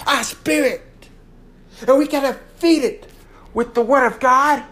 [0.05, 0.81] Our spirit.
[1.87, 3.09] And we got to feed it
[3.53, 4.63] with the Word of God.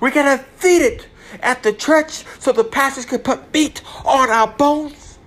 [0.00, 1.08] We got to feed it
[1.42, 5.18] at the church so the pastors can put meat on our bones.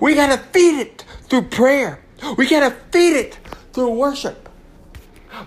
[0.00, 2.00] We got to feed it through prayer.
[2.36, 3.38] We got to feed it
[3.72, 4.49] through worship.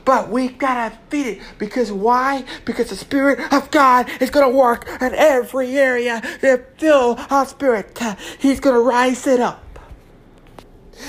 [0.05, 2.45] But we gotta feed it because why?
[2.65, 7.97] Because the Spirit of God is gonna work in every area to fill our spirit.
[8.39, 9.79] He's gonna rise it up.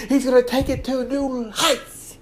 [0.08, 2.18] He's gonna take it to new heights.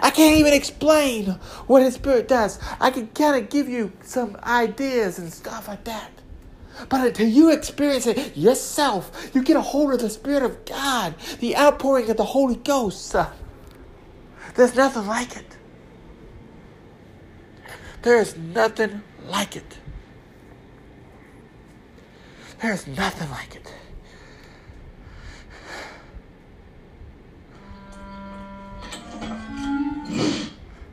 [0.00, 1.26] I can't even explain
[1.66, 2.58] what His Spirit does.
[2.80, 6.10] I can kind of give you some ideas and stuff like that.
[6.88, 11.14] But until you experience it yourself, you get a hold of the Spirit of God,
[11.40, 13.14] the outpouring of the Holy Ghost.
[14.54, 15.56] There's nothing like it.
[18.02, 19.78] There is nothing like it.
[22.60, 23.74] There's nothing like it.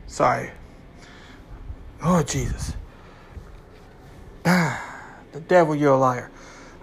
[0.08, 0.52] Sorry.
[2.02, 2.74] Oh, Jesus.
[4.46, 4.90] Ah.
[5.32, 6.32] The devil, you're a liar.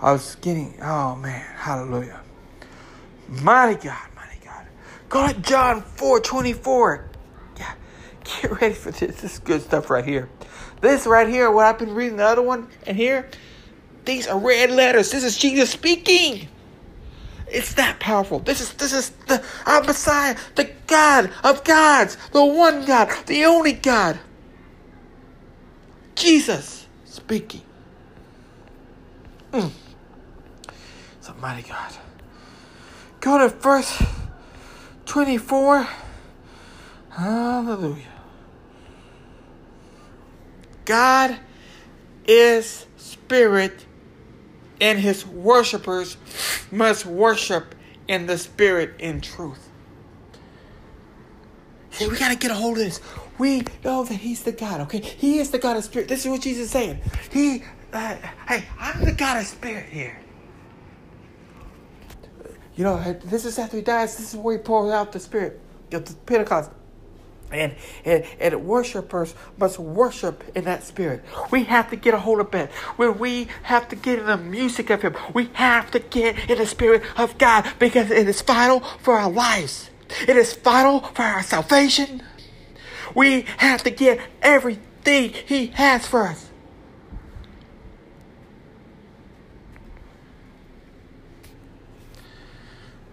[0.01, 2.21] I was getting, oh man, hallelujah.
[3.29, 4.09] Mighty God.
[5.09, 7.09] Go to John 4 24.
[7.59, 7.75] Yeah,
[8.25, 9.21] get ready for this.
[9.21, 10.29] This is good stuff right here.
[10.81, 13.29] This right here, what I've been reading, the other one, and here,
[14.05, 15.11] these are red letters.
[15.11, 16.49] This is Jesus speaking.
[17.49, 18.41] It's that powerful.
[18.41, 23.45] This is this is the our Messiah, the God of gods, the one God, the
[23.45, 24.19] only God.
[26.17, 27.63] Jesus speaking.
[29.53, 29.71] Mm.
[31.21, 31.93] So mighty God.
[33.21, 34.03] Go to verse
[35.07, 35.89] 24.
[37.11, 38.05] Hallelujah.
[40.85, 41.39] God
[42.27, 43.87] is spirit,
[44.81, 46.17] and his worshippers
[46.71, 47.75] must worship
[48.07, 49.69] in the spirit in truth.
[51.91, 53.01] See, we got to get a hold of this.
[53.39, 55.01] We know that he's the God, okay?
[55.01, 56.09] He is the God of spirit.
[56.09, 57.01] This is what Jesus is saying.
[57.33, 58.17] He uh,
[58.49, 60.19] hey, I'm the God of spirit here.
[62.77, 64.17] You know, this is after he dies.
[64.17, 65.61] This is where he pours out the spirit
[65.91, 66.71] the Pentecost.
[67.53, 71.23] And, and and worshipers must worship in that spirit.
[71.53, 72.73] We have to get a hold of it.
[72.97, 76.59] When we have to get in the music of Him, we have to get in
[76.59, 79.91] the spirit of God because it is vital for our lives.
[80.27, 82.21] It is vital for our salvation.
[83.15, 86.46] We have to get everything He has for us.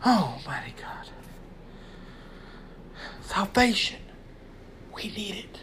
[0.06, 1.08] Oh, mighty God.
[3.22, 4.00] Salvation.
[4.94, 5.60] We need it.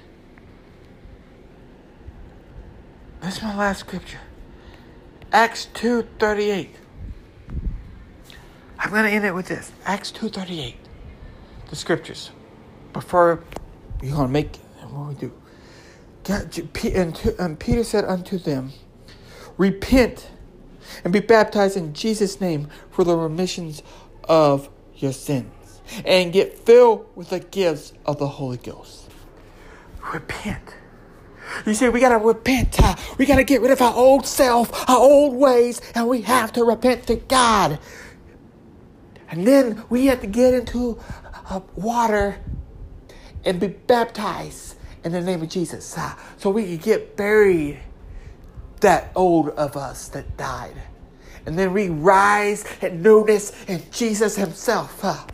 [3.21, 4.21] This is my last scripture.
[5.33, 6.69] Acts 2.38.
[8.79, 9.73] I'm going to end it with this.
[9.85, 10.75] Acts 2.38.
[11.69, 12.31] The scriptures.
[12.95, 13.45] Before
[14.03, 14.57] we're going to make
[14.89, 15.33] what we do.
[17.39, 18.73] and Peter said unto them,
[19.59, 20.31] Repent
[21.05, 23.83] and be baptized in Jesus' name for the remissions
[24.31, 29.11] of your sins and get filled with the gifts of the Holy Ghost.
[30.15, 30.77] Repent.
[31.67, 32.79] You see, we gotta repent.
[33.19, 36.65] We gotta get rid of our old self, our old ways, and we have to
[36.65, 37.81] repent to God.
[39.29, 41.01] And then we have to get into
[41.49, 42.39] uh, water
[43.45, 45.99] and be baptized in the name of Jesus.
[45.99, 47.81] Uh, so we can get buried
[48.79, 50.77] that old of us that died.
[51.47, 55.01] And then we rise and newness in Jesus Himself.
[55.01, 55.27] huh?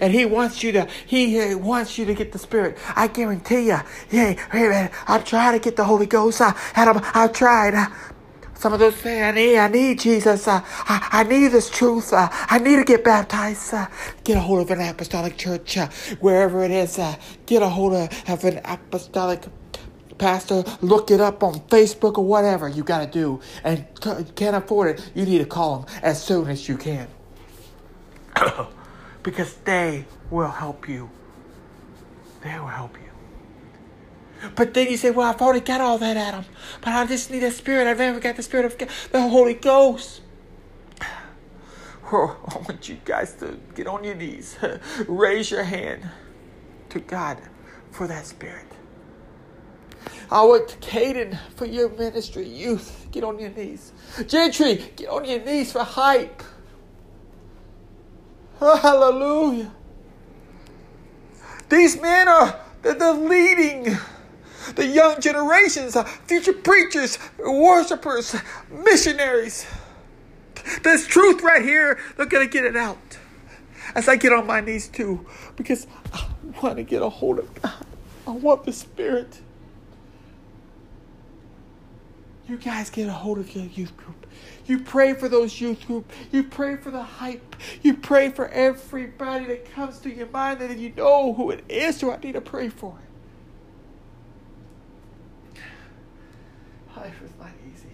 [0.00, 2.78] And He wants you to, He uh, wants you to get the Spirit.
[2.94, 3.78] I guarantee you.
[4.08, 6.40] Hey, hey man, I'm trying to get the Holy Ghost.
[6.40, 7.74] Uh, and I'm, I've tried.
[7.74, 7.86] Uh,
[8.54, 10.48] some of those say, I need, I need Jesus.
[10.48, 12.12] Uh, I, I need this truth.
[12.12, 13.74] Uh, I need to get baptized.
[13.74, 13.88] Uh,
[14.22, 15.76] get a hold of an apostolic church,
[16.20, 16.98] wherever it is.
[17.46, 19.42] Get a hold of, of an apostolic
[20.18, 20.64] pastor.
[20.82, 23.40] Look it up on Facebook or whatever you got to do.
[23.64, 27.08] And c- can't afford it, you need to call them as soon as you can.
[29.22, 31.10] because they will help you.
[32.42, 33.04] They will help you.
[34.56, 36.44] But then you say, well, I've already got all that, Adam.
[36.82, 37.86] But I just need a spirit.
[37.88, 40.22] I've never got the spirit of God, the Holy Ghost.
[42.12, 44.56] Oh, I want you guys to get on your knees.
[45.08, 46.08] Raise your hand
[46.90, 47.38] to God
[47.92, 48.66] for that spirit.
[50.34, 52.48] I want Caden for your ministry.
[52.48, 53.92] Youth, get on your knees.
[54.26, 56.42] Gentry, get on your knees for hype.
[58.58, 59.70] Hallelujah.
[61.68, 63.96] These men are they're leading
[64.74, 68.34] the young generations, uh, future preachers, worshipers,
[68.72, 69.64] missionaries.
[70.82, 72.00] There's truth right here.
[72.16, 73.18] They're going to get it out.
[73.94, 75.24] As I get on my knees too,
[75.54, 76.26] because I
[76.60, 77.86] want to get a hold of God.
[78.26, 79.40] I want the Spirit.
[82.46, 84.26] You guys get a hold of your youth group.
[84.66, 86.10] You pray for those youth group.
[86.30, 87.56] You pray for the hype.
[87.82, 92.00] You pray for everybody that comes to your mind that you know who it is
[92.00, 92.98] who I need to pray for.
[96.96, 97.88] Life is not easy.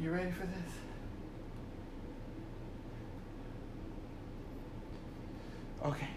[0.00, 0.72] You ready for this?
[5.84, 6.08] Okay.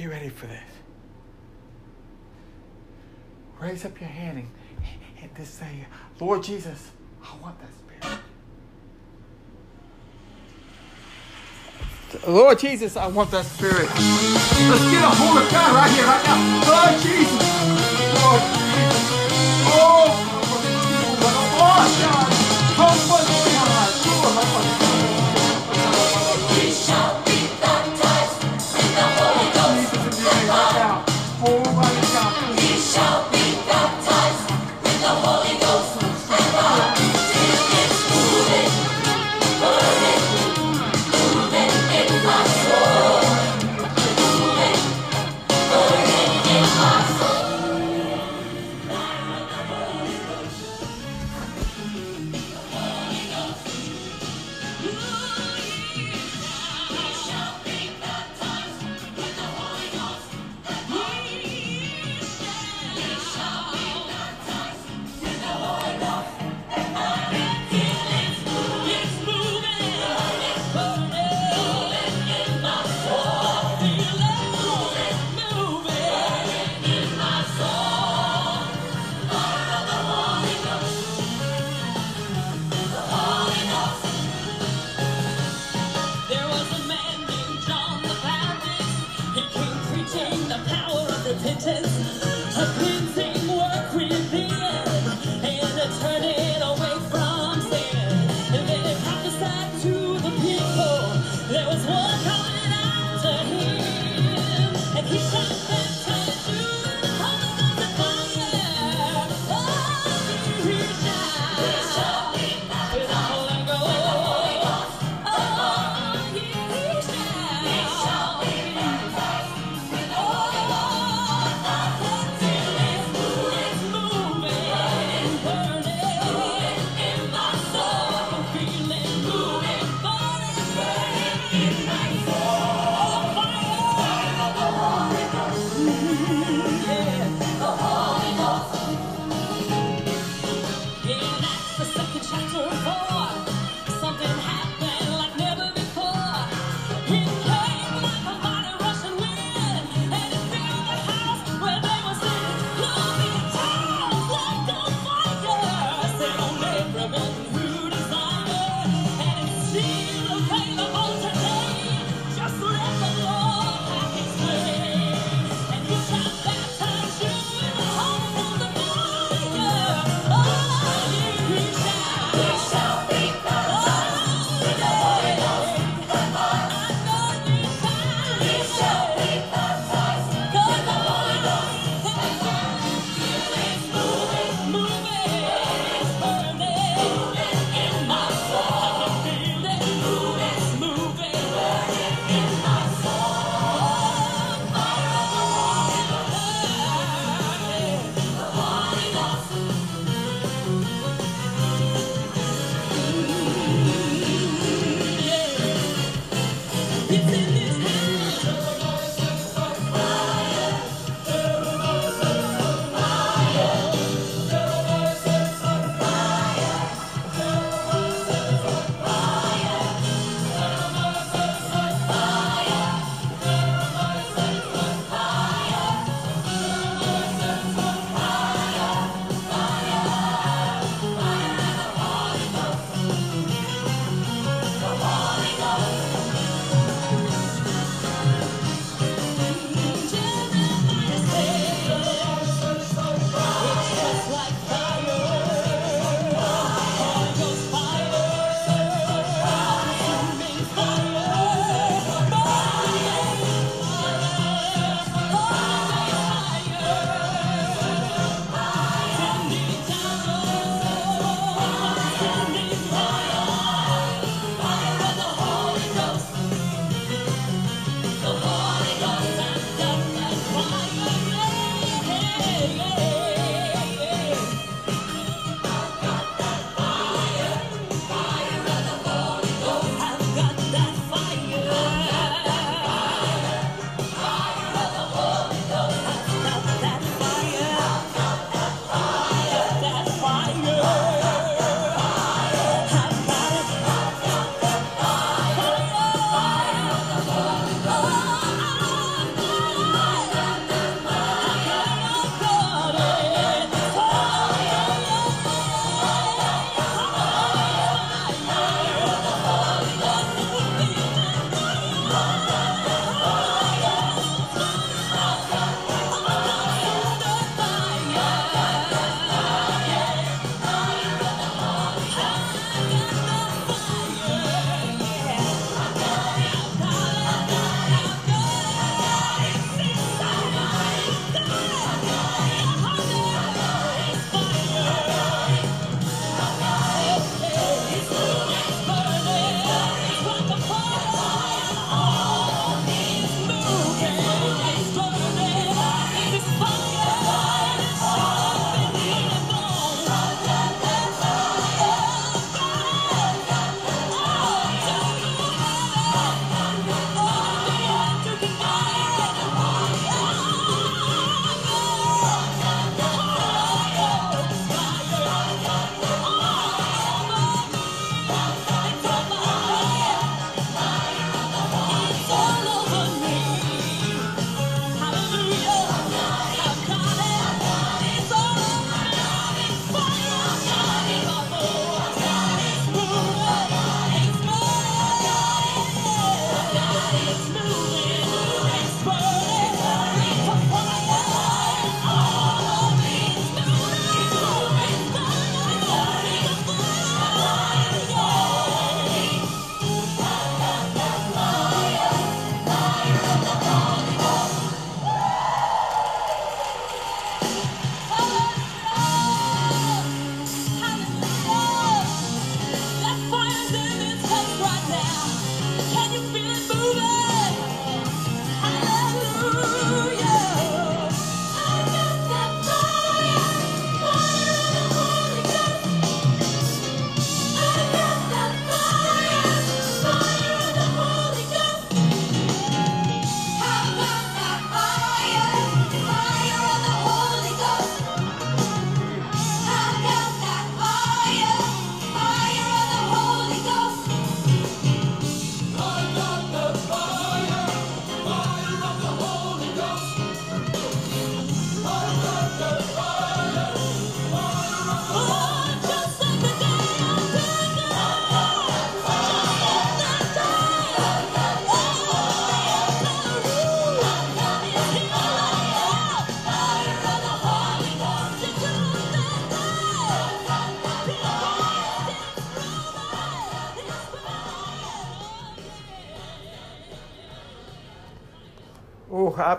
[0.00, 0.62] Get ready for this.
[3.60, 4.48] Raise up your hand and,
[5.20, 5.84] and just say,
[6.18, 6.90] Lord Jesus,
[7.22, 8.18] I want that spirit.
[12.26, 13.90] Lord Jesus, I want that spirit.
[13.90, 16.38] Let's get a hold of God right here, right now.
[16.64, 17.44] Lord Jesus.
[18.16, 19.04] Lord Jesus.
[19.68, 20.08] Oh,
[21.60, 22.32] oh God.
[22.80, 23.39] Help us,
[35.00, 35.39] the Holy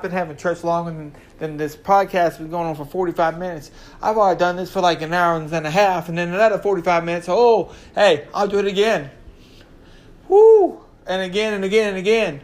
[0.02, 3.70] I've been having church longer than, than this podcast been going on for 45 minutes.
[4.02, 7.06] I've already done this for like an hour and a half, and then another 45
[7.06, 7.28] minutes.
[7.30, 9.12] Oh, hey, I'll do it again.
[10.28, 10.82] Woo!
[11.06, 12.42] And again and again and again.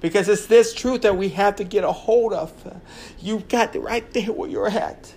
[0.00, 2.52] Because it's this truth that we have to get a hold of.
[3.20, 5.14] You've got it right there where you're at.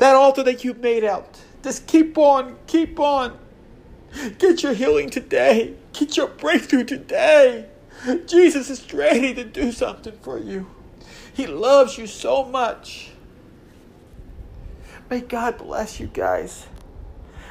[0.00, 1.38] That altar that you've made out.
[1.62, 3.38] Just keep on, keep on.
[4.38, 5.76] Get your healing today.
[5.92, 7.66] Get your breakthrough today.
[8.26, 10.66] Jesus is ready to do something for you.
[11.32, 13.10] He loves you so much.
[15.10, 16.66] May God bless you guys.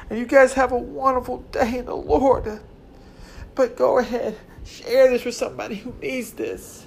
[0.08, 2.60] And you guys have a wonderful day in the Lord.
[3.54, 6.86] But go ahead, share this with somebody who needs this.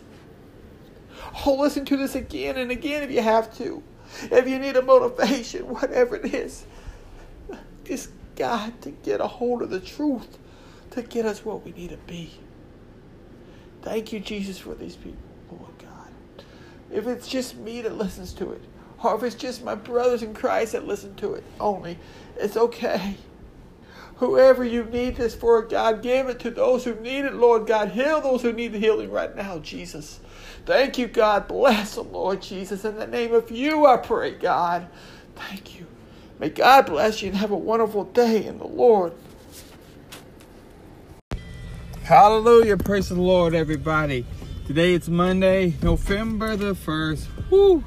[1.46, 3.84] Oh, listen to this again and again if you have to.
[4.24, 6.66] If you need a motivation, whatever it is.
[7.84, 10.38] Just God to get a hold of the truth
[10.92, 12.32] to get us where we need to be.
[13.88, 15.18] Thank you, Jesus, for these people,
[15.50, 16.44] Lord God.
[16.92, 18.62] If it's just me that listens to it,
[19.02, 21.98] or if it's just my brothers in Christ that listen to it only,
[22.36, 23.16] it's okay.
[24.18, 27.92] Whoever you need this for, God, give it to those who need it, Lord God.
[27.92, 30.20] Heal those who need the healing right now, Jesus.
[30.66, 31.48] Thank you, God.
[31.48, 32.84] Bless them, Lord Jesus.
[32.84, 34.90] In the name of you, I pray, God.
[35.34, 35.86] Thank you.
[36.40, 39.14] May God bless you and have a wonderful day in the Lord.
[42.08, 42.78] Hallelujah.
[42.78, 44.26] Praise the Lord, everybody.
[44.66, 47.26] Today it's Monday, November the 1st.
[47.50, 47.84] Whew.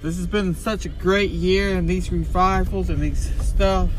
[0.00, 3.90] This has been such a great year and these revivals and these stuff.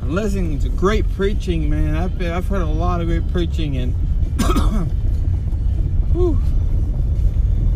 [0.00, 1.96] I'm listening to great preaching, man.
[1.96, 3.92] I've been, I've heard a lot of great preaching and
[6.12, 6.38] whew.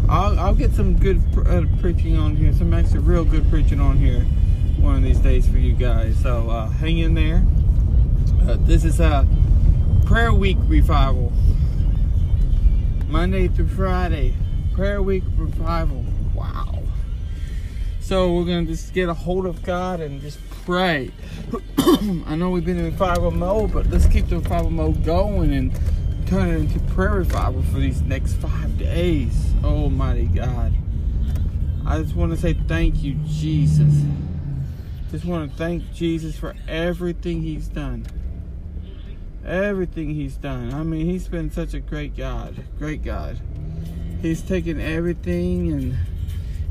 [0.09, 3.97] I'll, I'll get some good uh, preaching on here, some actually real good preaching on
[3.97, 4.21] here
[4.79, 6.17] one of these days for you guys.
[6.23, 7.45] So uh, hang in there.
[8.49, 9.27] Uh, this is a
[10.09, 11.31] prayer week revival,
[13.09, 14.35] Monday through Friday.
[14.73, 16.03] Prayer week revival.
[16.35, 16.83] Wow.
[18.01, 21.11] So we're gonna just get a hold of God and just pray.
[21.79, 25.79] I know we've been in revival mode, but let's keep the revival mode going and
[26.27, 29.53] turn it into prayer revival for these next five days.
[29.63, 30.73] Oh, Almighty God.
[31.87, 33.93] I just want to say thank you, Jesus.
[35.11, 38.07] Just want to thank Jesus for everything He's done.
[39.49, 40.75] Everything He's done.
[40.75, 42.55] I mean, He's been such a great God.
[42.79, 43.39] Great God.
[44.21, 45.97] He's taken everything and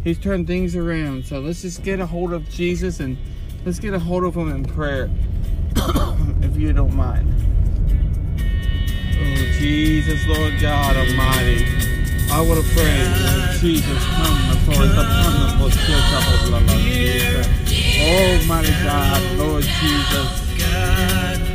[0.03, 1.25] He's turned things around.
[1.25, 3.17] So let's just get a hold of Jesus and
[3.65, 5.09] let's get a hold of Him in prayer.
[6.41, 7.33] if you don't mind.
[8.39, 11.65] Oh, Jesus, Lord God Almighty.
[12.29, 17.47] I want to pray, Lord Jesus, come before us most of Lord Jesus.
[17.99, 21.46] Almighty God, Lord Jesus.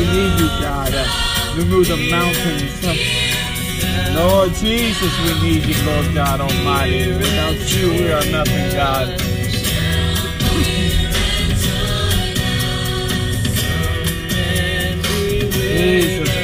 [0.00, 0.94] We need you, God.
[0.94, 1.04] Uh,
[1.58, 2.72] remove the mountains.
[4.16, 7.12] Lord Jesus, we need you, Lord God Almighty.
[7.12, 9.20] Without you, we are nothing, God.
[15.60, 16.39] Jesus.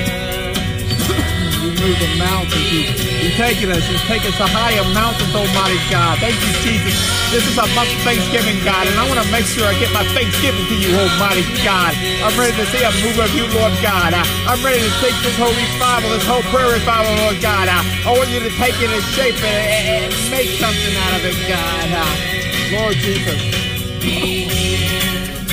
[1.87, 2.67] Remove the mountains.
[2.75, 2.83] You,
[3.23, 3.87] you're taking us.
[3.87, 6.19] You're taking us to higher mountains, Almighty God.
[6.19, 6.99] Thank you, Jesus.
[7.31, 9.95] This is a month of Thanksgiving, God, and I want to make sure I get
[9.95, 11.95] my Thanksgiving to you, Almighty God.
[12.27, 14.19] I'm ready to see a move of you, Lord God.
[14.19, 17.71] Uh, I'm ready to take this Holy revival, this whole prayer revival, Lord God.
[17.71, 21.15] Uh, I want you to take it and shape it and, and make something out
[21.15, 21.87] of it, God.
[22.75, 23.39] Lord Jesus.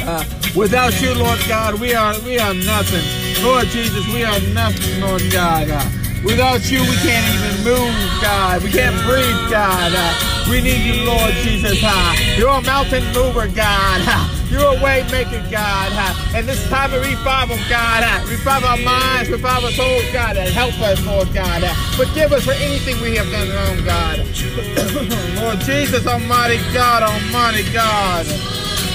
[0.01, 0.25] Uh,
[0.57, 3.05] without you, Lord God, we are we are nothing.
[3.45, 5.69] Lord Jesus, we are nothing, Lord God.
[5.69, 8.63] Uh, without you, we can't even move, God.
[8.63, 9.91] We can't breathe, God.
[9.95, 11.79] Uh, we need you, Lord Jesus.
[11.83, 14.01] Uh, you're a mountain mover, God.
[14.07, 15.91] Uh, you're a way maker, God.
[15.93, 20.37] Uh, and this time of revival, God, uh, revive our minds, revive our souls, God,
[20.37, 21.63] and help us, Lord God.
[21.63, 24.17] Uh, forgive us for anything we have done wrong, God.
[25.41, 28.25] Lord Jesus, Almighty God, Almighty God.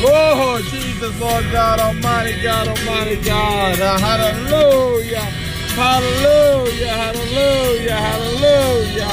[0.00, 3.80] Oh, Jesus, Lord God, Almighty God, Almighty God.
[3.80, 5.47] Uh, hallelujah.
[5.78, 9.06] Hallelujah, hallelujah, hallelujah.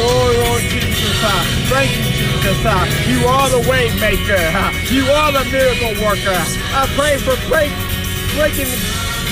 [0.00, 1.12] Oh, Lord Jesus,
[1.68, 2.64] thank you, Jesus.
[3.04, 4.40] You are the way maker.
[4.88, 6.40] You are the miracle worker.
[6.72, 7.68] I pray for break,
[8.32, 8.72] breaking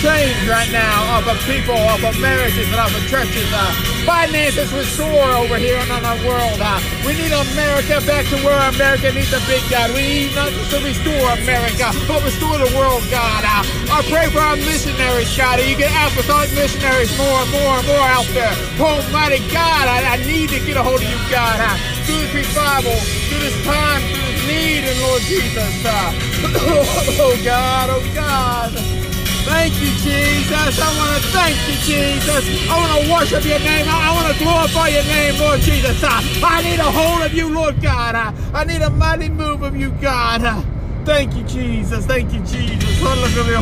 [0.07, 3.51] change right now of the people, of the marriages, and of the churches.
[3.51, 3.75] Uh,
[4.07, 6.63] finances restore over here in our world.
[6.63, 9.91] Uh, we need America back to where America needs to be, God.
[9.99, 13.43] We need not just to restore America, but restore the world, God.
[13.43, 15.59] Uh, I pray for our missionaries, God.
[15.59, 18.55] You get apostolic missionaries more and more and more out there.
[18.79, 21.59] Almighty God, I, I need to get a hold of you, God.
[21.59, 21.75] Uh,
[22.07, 22.95] through this revival,
[23.27, 25.75] through this time, through this need, and Lord Jesus.
[25.83, 26.15] Uh,
[27.27, 29.06] oh God, oh God.
[29.47, 30.81] Thank you, Jesus.
[30.81, 32.69] I want to thank you, Jesus.
[32.69, 33.87] I want to worship your name.
[33.89, 36.03] I, want to glorify your name, Lord Jesus.
[36.03, 38.17] I need a hold of you, Lord God.
[38.17, 40.43] I need a mighty move of you, God.
[40.43, 40.63] Uh,
[41.05, 42.07] thank you, Jesus.
[42.07, 42.99] Thank you, Jesus.
[42.99, 43.61] Hallelujah.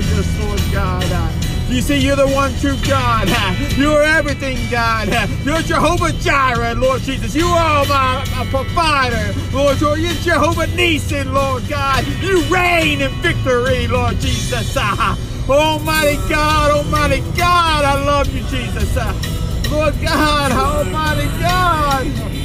[0.00, 1.45] Yes, Lord God.
[1.68, 3.28] You see, you're the one true God.
[3.76, 5.08] You're everything, God.
[5.44, 7.34] You're Jehovah Jireh, Lord Jesus.
[7.34, 9.80] You are my, my provider, Lord.
[9.80, 12.06] You're Jehovah Nissi, Lord God.
[12.22, 14.76] You reign in victory, Lord Jesus.
[15.48, 18.96] Almighty God, Almighty God, I love you, Jesus.
[19.70, 22.35] Lord God, Almighty God.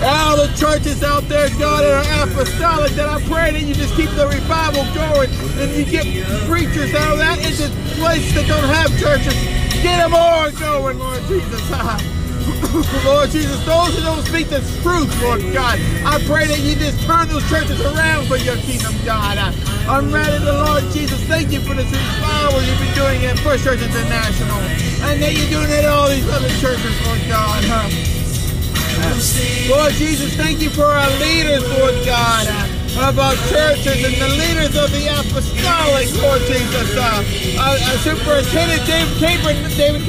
[0.00, 3.94] All the churches out there, God, that are apostolic, that I pray that you just
[3.96, 6.06] keep the revival going and you get
[6.46, 7.66] preachers out of that into
[7.98, 9.34] places that don't have churches.
[9.82, 11.58] Get them all going, Lord Jesus.
[13.04, 17.02] Lord Jesus, those who don't speak the truth, Lord God, I pray that you just
[17.02, 19.38] turn those churches around for your kingdom, God.
[19.88, 21.18] I'm ready to Lord Jesus.
[21.24, 24.62] Thank you for this revival you've been doing at First Church International.
[25.10, 28.17] And that you're doing it at all these other churches, Lord God.
[29.68, 32.46] Lord Jesus, thank you for our leaders, Lord God,
[32.98, 36.96] our churches and the leaders of the apostolic, Lord Jesus.
[36.96, 37.22] Uh,
[37.58, 40.02] uh, uh, Superintendent David Caper, David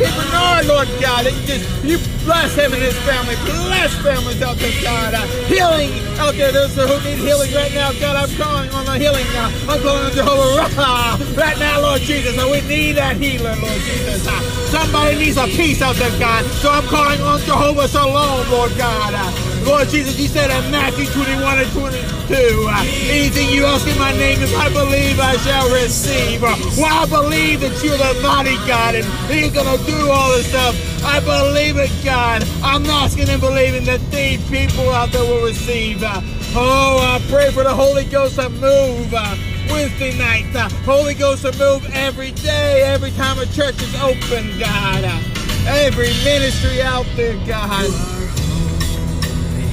[0.68, 3.36] Lord God, just you bless him and his family.
[3.46, 5.14] Bless families out there, God.
[5.14, 8.16] Uh, healing out there, those who need healing right now, God.
[8.16, 9.48] I'm calling on the healing now.
[9.70, 12.38] I'm calling on Jehovah Rapha right now, Lord Jesus.
[12.38, 14.28] And we need that healer, Lord Jesus.
[14.28, 16.46] Uh, somebody needs a peace out there, God.
[16.62, 19.14] So I'm calling on Jehovah Shalom, Lord God.
[19.14, 23.98] Uh, Lord Jesus, you said in Matthew 21 and 22, uh, anything you ask in
[23.98, 26.42] my name, if I believe, I shall receive.
[26.42, 30.48] Well, I believe that you're the mighty God and you're going to do all this
[30.48, 30.76] stuff.
[31.04, 32.44] I believe it, God.
[32.62, 36.04] I'm asking and believing that these people out there will receive.
[36.04, 39.14] Oh, I pray for the Holy Ghost to move.
[39.14, 39.36] Uh,
[39.70, 44.58] Wednesday night, uh, Holy Ghost to move every day, every time a church is open,
[44.60, 45.04] God.
[45.04, 45.20] Uh,
[45.68, 48.19] every ministry out there, God.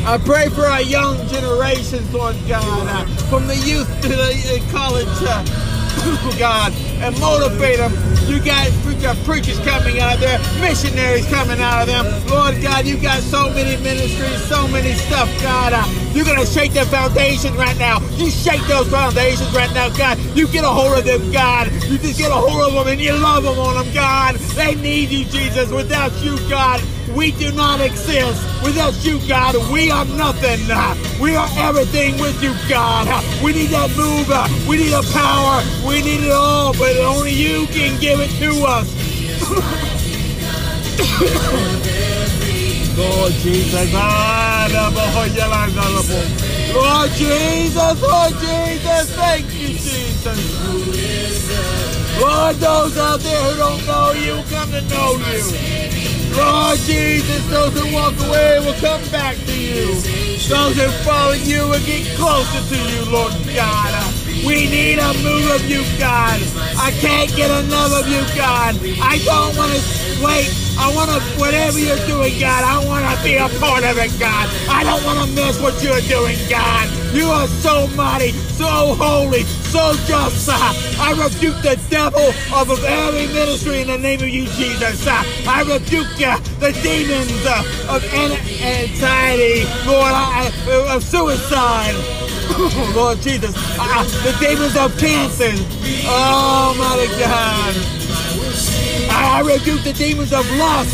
[0.07, 4.71] I pray for our young generations, Lord God, uh, from the youth to the uh,
[4.71, 5.43] college, uh,
[6.39, 7.91] God, and motivate them.
[8.31, 12.05] You guys, you got preachers coming out of there, missionaries coming out of them.
[12.29, 15.73] Lord God, you got so many ministries, so many stuff, God.
[15.73, 18.01] Uh, you're going to shake their foundation right now.
[18.17, 20.19] You shake those foundations right now, God.
[20.35, 21.71] You get a hold of them, God.
[21.85, 24.37] You just get a hold of them and you love them on them, God.
[24.57, 25.71] They need you, Jesus.
[25.71, 26.83] Without you, God,
[27.15, 28.43] we do not exist.
[28.65, 30.61] Without you, God, we are nothing.
[31.21, 33.07] We are everything with you, God.
[33.45, 34.27] We need that move.
[34.67, 35.63] We need the power.
[35.87, 38.87] We need it all, but only you can give it to us.
[42.97, 43.93] Lord Jesus.
[46.73, 50.39] Lord Jesus, Lord Jesus, thank you, Jesus.
[52.19, 56.37] Lord, those out there who don't know you come to know you.
[56.37, 59.95] Lord Jesus, those who walk away will come back to you.
[60.49, 63.93] Those who follow you will get closer to you, Lord God.
[64.47, 66.41] We need a move of you, God.
[66.79, 68.77] I can't get enough of you, God.
[69.03, 70.66] I don't want to wait.
[70.79, 74.13] I want to, whatever you're doing, God, I want to be a part of it,
[74.21, 74.49] God.
[74.69, 76.89] I don't want to miss what you're doing, God.
[77.15, 80.49] You are so mighty, so holy, so just.
[81.01, 85.07] I rebuke the devil of every ministry in the name of you, Jesus.
[85.07, 90.13] I rebuke uh, the demons uh, of an- anxiety, Lord,
[90.93, 91.95] of suicide.
[92.95, 95.53] Lord Jesus, uh, the demons of cancer.
[96.07, 98.06] Oh, my God.
[99.17, 100.93] I rebuke the demons of lust.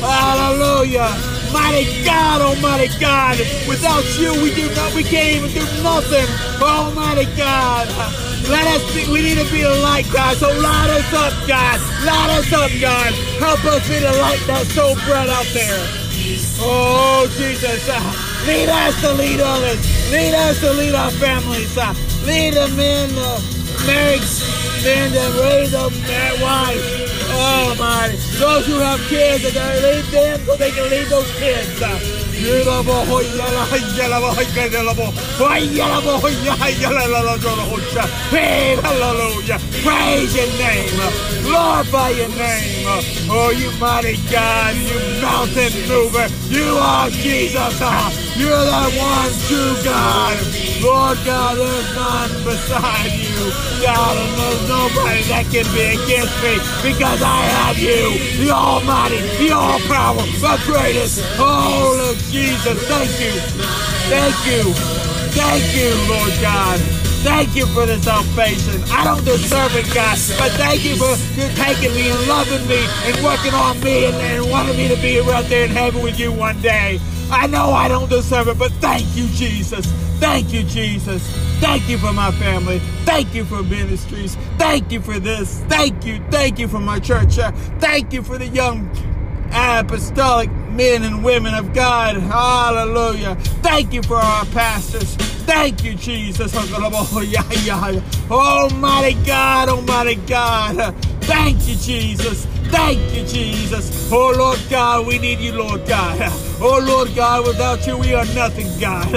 [0.00, 1.08] Hallelujah.
[1.52, 3.38] Mighty God, Almighty God.
[3.68, 6.26] Without you, we do not, we can't even do nothing.
[6.60, 7.88] Almighty God.
[8.48, 10.36] Let us be, we need to be a light, God.
[10.36, 11.80] So light us up, God.
[12.04, 13.12] Light us up, God.
[13.40, 15.80] Help us be the light that's so bright out there.
[16.60, 17.88] Oh, Jesus.
[18.46, 20.10] Lead us to lead others.
[20.12, 21.76] Lead us to lead our families.
[22.26, 23.10] Lead them in.
[23.18, 23.40] uh,
[23.86, 24.22] married
[24.82, 26.82] men that raise up married wives.
[27.38, 28.08] Oh, my.
[28.38, 31.80] Those who have kids, they gotta lead them so they can lead those kids.
[38.82, 39.58] Hallelujah.
[39.82, 40.90] Praise your name.
[41.42, 42.84] Glorify your name.
[43.30, 46.28] Oh, you mighty God, you mountain mover.
[46.48, 48.25] You are Jesus.
[48.36, 50.36] You're the one true God.
[50.84, 53.48] Lord God, there's none beside you.
[53.80, 59.24] God, and there's nobody that can be against me because I have you, the Almighty,
[59.40, 61.24] the All Power, the greatest.
[61.40, 63.32] Oh, Jesus, thank you.
[64.12, 64.96] Thank you.
[65.32, 66.80] Thank you, Lord God.
[67.24, 68.84] Thank you for the salvation.
[68.92, 71.16] I don't deserve it, God, but thank you for
[71.56, 75.18] taking me and loving me and working on me and, and wanting me to be
[75.20, 77.00] right there in heaven with you one day.
[77.30, 79.86] I know I don't deserve it, but thank you, Jesus.
[80.18, 81.22] Thank you, Jesus.
[81.60, 82.78] Thank you for my family.
[83.04, 84.36] Thank you for ministries.
[84.58, 85.60] Thank you for this.
[85.68, 86.22] Thank you.
[86.30, 87.36] Thank you for my church.
[87.80, 88.88] Thank you for the young
[89.52, 92.16] apostolic men and women of God.
[92.16, 93.34] Hallelujah.
[93.62, 95.16] Thank you for our pastors.
[95.46, 96.54] Thank you, Jesus.
[96.54, 97.32] Almighty
[99.24, 100.94] God, oh, Almighty oh, God.
[101.26, 102.46] Thank you, Jesus.
[102.70, 104.10] Thank you, Jesus.
[104.12, 106.18] Oh, Lord God, we need you, Lord God.
[106.60, 109.08] Oh, Lord God, without you, we are nothing, God.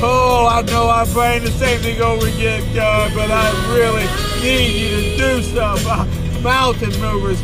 [0.00, 4.06] Oh, I know I'm praying the same thing over again, God, but I really
[4.40, 5.84] need you to do stuff.
[5.86, 6.04] Uh,
[6.40, 7.42] mountain movers.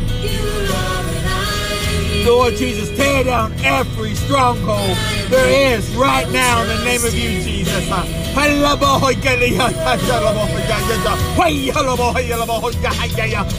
[2.25, 4.97] Lord Jesus, tear down every stronghold
[5.29, 7.87] there is right now in the name of you, Jesus.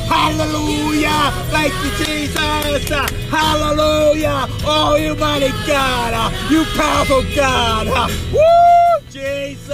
[0.08, 1.32] Hallelujah.
[1.50, 2.88] Thank you, Jesus.
[3.30, 4.46] Hallelujah.
[4.64, 6.32] Oh, you mighty God.
[6.50, 8.10] You powerful God.
[8.32, 9.68] Woo, Jesus.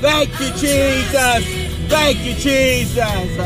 [0.00, 1.44] Thank you, Jesus.
[1.88, 3.36] Thank you, Jesus.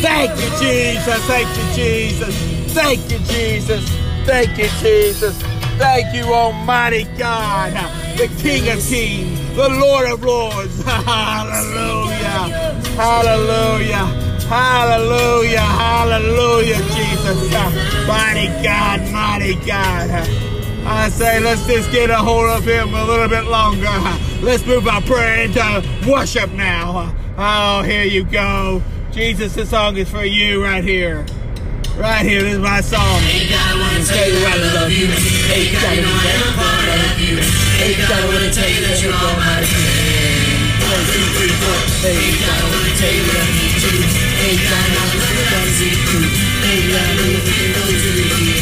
[0.00, 1.26] Thank you, Jesus.
[1.26, 2.53] Thank you, Jesus.
[2.74, 3.88] Thank you, Jesus.
[4.26, 5.40] Thank you, Jesus.
[5.78, 7.72] Thank you, Almighty God,
[8.18, 10.82] the King of Kings, the Lord of Lords.
[10.84, 12.74] Hallelujah.
[12.96, 14.06] Hallelujah.
[14.48, 15.60] Hallelujah.
[15.60, 17.52] Hallelujah, Jesus.
[18.08, 20.10] Mighty God, mighty God.
[20.84, 23.86] I say, let's just get a hold of him a little bit longer.
[24.42, 27.14] Let's move our prayer into worship now.
[27.38, 28.82] Oh, here you go.
[29.12, 31.24] Jesus, this song is for you right here.
[31.94, 32.98] Right here is my song.
[32.98, 35.06] God, I wanna tell you I love you.
[35.06, 37.38] You know I a part of you.
[37.38, 40.74] God, I wanna tell you that you're all my friend.
[40.90, 41.78] One, two, three, four.
[42.02, 43.94] God, I wanna tell you I need you.
[44.42, 46.34] Hey God, I wanna let you down see through.
[46.66, 48.53] Hey God, I know we can go to the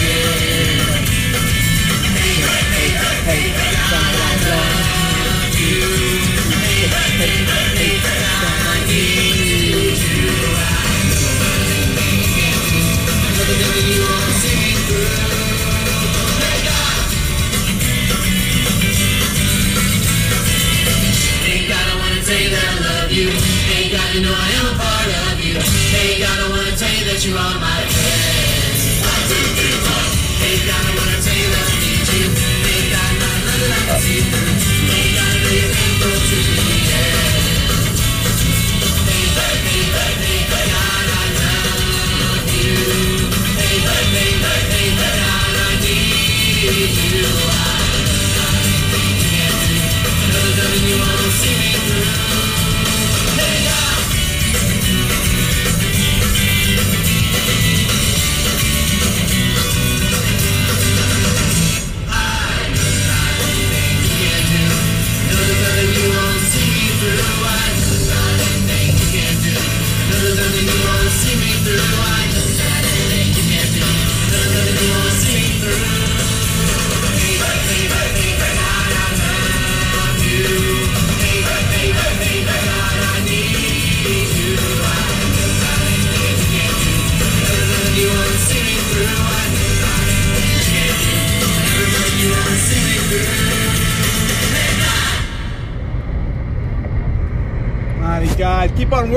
[27.24, 27.71] you are my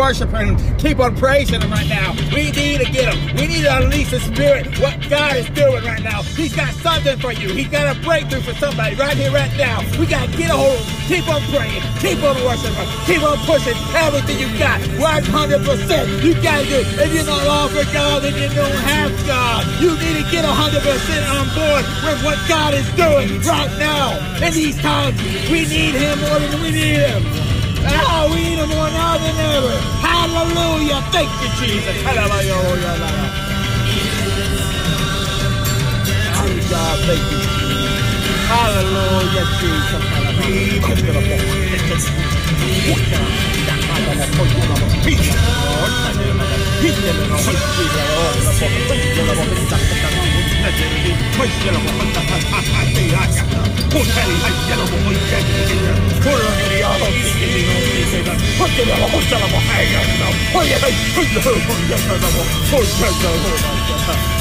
[0.06, 0.78] worshiping Him.
[0.78, 2.14] Keep on praising Him right now.
[2.30, 3.18] We need to get Him.
[3.36, 4.78] We need to unleash the Spirit.
[4.78, 6.22] What God is doing right now.
[6.38, 7.50] He's got something for you.
[7.50, 9.82] He's got a breakthrough for somebody right here, right now.
[9.98, 11.10] We got to get a hold of Him.
[11.10, 11.82] Keep on praying.
[12.06, 12.90] Keep on worshiping.
[13.10, 14.78] Keep on pushing everything you got.
[15.02, 16.22] 100%.
[16.22, 16.88] You got to do it.
[17.02, 19.66] If you're not all for God, then you don't have God.
[19.82, 20.54] You need to get 100%
[21.34, 24.14] on board with what God is doing right now.
[24.38, 25.18] In these times,
[25.50, 27.35] we need Him more than we need Him.
[28.32, 29.76] We need him more now than ever.
[30.02, 31.02] Hallelujah.
[31.12, 32.02] Thank you, Jesus.
[32.02, 32.96] Hallelujah.
[36.70, 37.40] God, thank you.
[38.50, 40.06] Hallelujah, Jesus.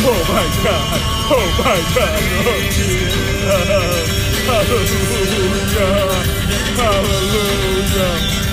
[0.06, 1.00] Oh my God!
[1.30, 2.20] Oh my God!
[2.46, 4.08] Oh Jesus!
[4.46, 5.94] Hallelujah!
[6.76, 8.43] Hallelujah!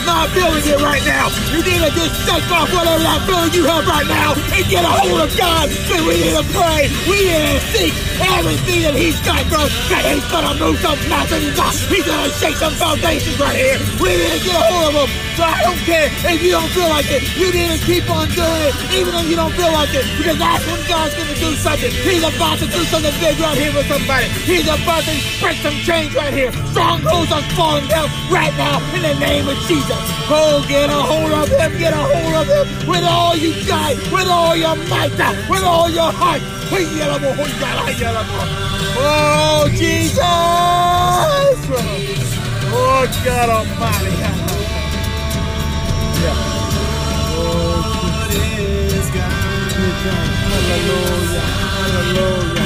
[0.00, 1.28] Somebody's not feeling it right now.
[1.52, 4.84] You need to just shake off whatever that feeling you have right now and get
[4.84, 5.68] a hold of God.
[5.68, 6.88] Because we need to pray.
[7.08, 9.72] We need to seek everything that He's got for us.
[9.90, 11.56] That He's gonna move some mountains.
[11.88, 13.78] He's gonna shake some foundations right here.
[14.00, 15.19] We need to get a hold of Him.
[15.36, 17.22] So I don't care if you don't feel like it.
[17.38, 20.04] You need to keep on doing it, even if you don't feel like it.
[20.18, 21.90] Because that's when God's gonna do something.
[21.90, 24.26] He's about to do something big right here with somebody.
[24.44, 26.52] He's about to break some chains right here.
[26.72, 29.98] Strongholds are falling down right now in the name of Jesus.
[30.32, 33.96] Oh, get a hold of him, get a hold of him with all you got,
[34.12, 35.10] with all your might,
[35.48, 36.42] with all your heart.
[38.96, 40.20] Oh, Jesus!
[42.72, 44.39] Oh, God Almighty.
[48.36, 49.72] Is God.
[50.46, 51.40] Hallelujah.
[51.80, 52.60] Hallelujah.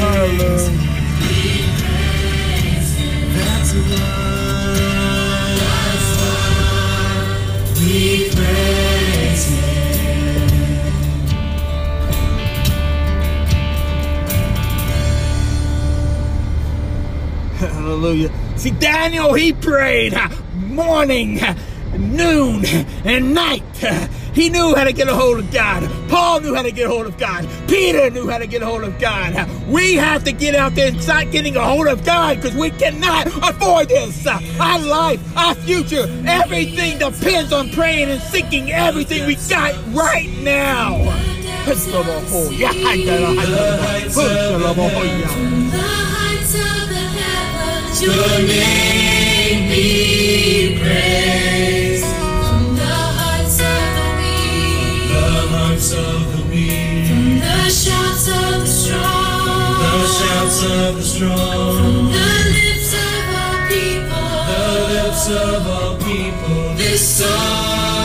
[0.00, 0.70] Hallelujah.
[3.34, 3.72] That's
[6.20, 7.40] why
[7.80, 10.86] we praise Him.
[17.58, 18.49] Hallelujah.
[18.60, 20.28] See, Daniel, he prayed uh,
[20.66, 21.54] morning, uh,
[21.98, 22.64] noon,
[23.04, 23.62] and night.
[23.82, 25.90] Uh, He knew how to get a hold of God.
[26.08, 27.48] Paul knew how to get a hold of God.
[27.66, 29.34] Peter knew how to get a hold of God.
[29.34, 32.54] Uh, We have to get out there and start getting a hold of God because
[32.54, 34.26] we cannot afford this.
[34.26, 40.30] Uh, Our life, our future, everything depends on praying and seeking everything we got right
[40.42, 40.96] now.
[45.70, 47.09] The heights of the
[65.32, 66.74] of all people.
[66.76, 67.99] This song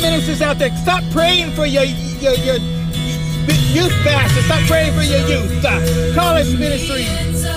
[0.00, 2.56] ministers out there, stop praying for your your, your
[3.72, 4.44] youth pastors.
[4.44, 5.64] Stop praying for your youth.
[5.64, 7.04] Uh, college ministry,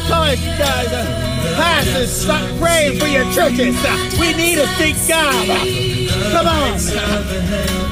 [0.08, 2.12] college guys, uh, pastors.
[2.12, 3.76] Stop praying for your churches.
[4.20, 5.48] We need to seek God.
[6.32, 6.78] Come on.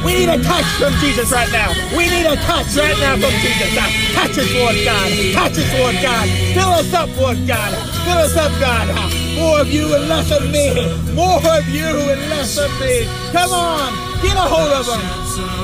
[0.05, 1.73] We need a touch from Jesus right now.
[1.95, 3.75] We need a touch right now from Jesus.
[4.15, 5.11] Touch us, Lord God.
[5.33, 6.27] Touch us, Lord God.
[6.55, 7.73] Fill us up, Lord God.
[8.05, 8.87] Fill us up, God.
[9.35, 10.73] More of you and less of me.
[11.13, 13.05] More of you and less of me.
[13.31, 13.93] Come on.
[14.21, 15.01] Get a hold of them.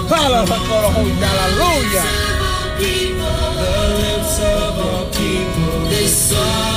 [0.08, 2.06] Hallelujah.
[2.78, 3.16] The
[3.98, 6.75] lips of all people, this song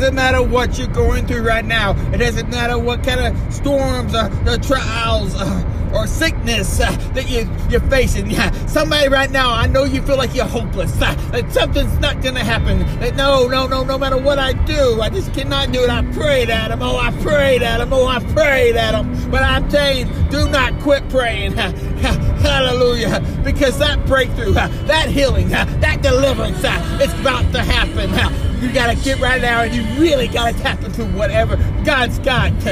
[0.00, 1.92] doesn't matter what you're going through right now.
[2.14, 7.28] It doesn't matter what kind of storms, or, the trials, uh, or sickness uh, that
[7.28, 8.30] you, you're facing.
[8.30, 8.50] Yeah.
[8.66, 12.32] Somebody right now, I know you feel like you're hopeless, uh, that something's not to
[12.32, 12.78] happen.
[13.00, 15.90] That no, no, no, no matter what I do, I just cannot do it.
[15.90, 16.80] I prayed at him.
[16.80, 17.92] Oh, I prayed at him.
[17.92, 19.30] Oh, I prayed at him.
[19.30, 21.52] But I'm you, do not quit praying.
[21.52, 23.20] Hallelujah.
[23.44, 28.51] Because that breakthrough, uh, that healing, uh, that deliverance, uh, it's about to happen.
[28.62, 32.20] You got to get right now and you really got to tap into whatever God's
[32.20, 32.52] got.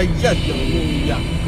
[0.00, 1.39] Hallelujah.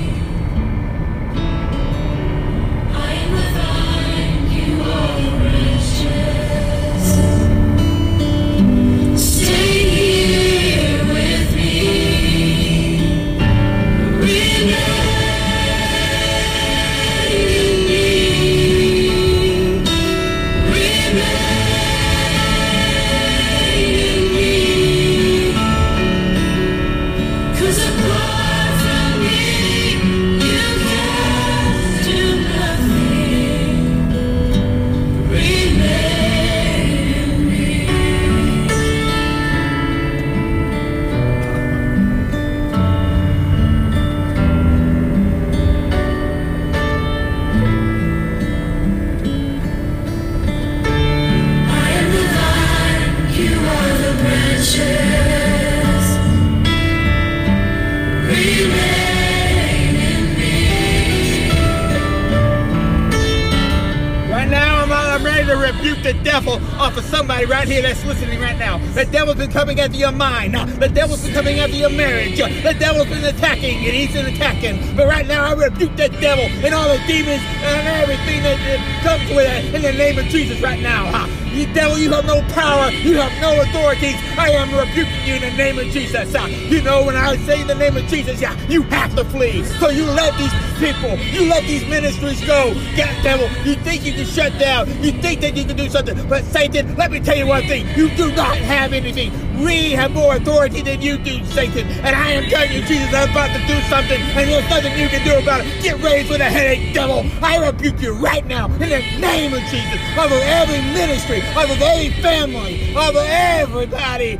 [67.72, 68.76] Here that's listening right now.
[68.92, 70.54] The devil's been coming after your mind.
[70.54, 72.36] The devil's been coming after your marriage.
[72.36, 74.94] The devil's been attacking and he's been attacking.
[74.94, 78.58] But right now, I rebuke that devil and all the demons and everything that
[79.02, 81.41] comes with it in the name of Jesus right now.
[81.52, 82.90] You devil, you have no power.
[82.90, 84.16] You have no authorities.
[84.38, 86.34] I am rebuking you in the name of Jesus.
[86.34, 89.62] Uh, You know, when I say the name of Jesus, yeah, you have to flee.
[89.80, 92.72] So you let these people, you let these ministries go.
[92.96, 94.88] God, devil, you think you can shut down.
[95.02, 96.16] You think that you can do something.
[96.28, 97.86] But Satan, let me tell you one thing.
[97.96, 99.30] You do not have anything.
[99.58, 101.86] We have more authority than you do, Satan.
[102.04, 105.08] And I am telling you, Jesus, I'm about to do something, and there's nothing you
[105.08, 105.82] can do about it.
[105.82, 107.24] Get raised with a headache, devil.
[107.42, 112.10] I rebuke you right now in the name of Jesus over every ministry, over every
[112.22, 114.38] family, over everybody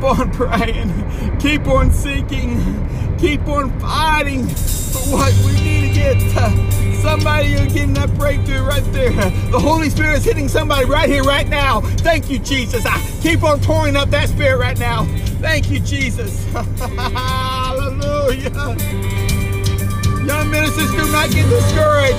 [0.03, 1.39] Keep on praying.
[1.39, 2.59] Keep on seeking.
[3.19, 6.21] Keep on fighting for what we need to get.
[7.01, 9.13] Somebody is getting that breakthrough right there.
[9.13, 11.83] The Holy Spirit is hitting somebody right here, right now.
[11.83, 12.85] Thank you, Jesus.
[12.85, 15.05] I keep on pouring up that Spirit right now.
[15.41, 16.45] Thank you, Jesus.
[16.81, 18.51] Hallelujah.
[20.27, 22.19] Young ministers, do not get discouraged.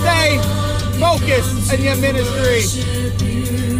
[0.00, 0.40] Stay
[0.98, 3.73] focused in your ministry.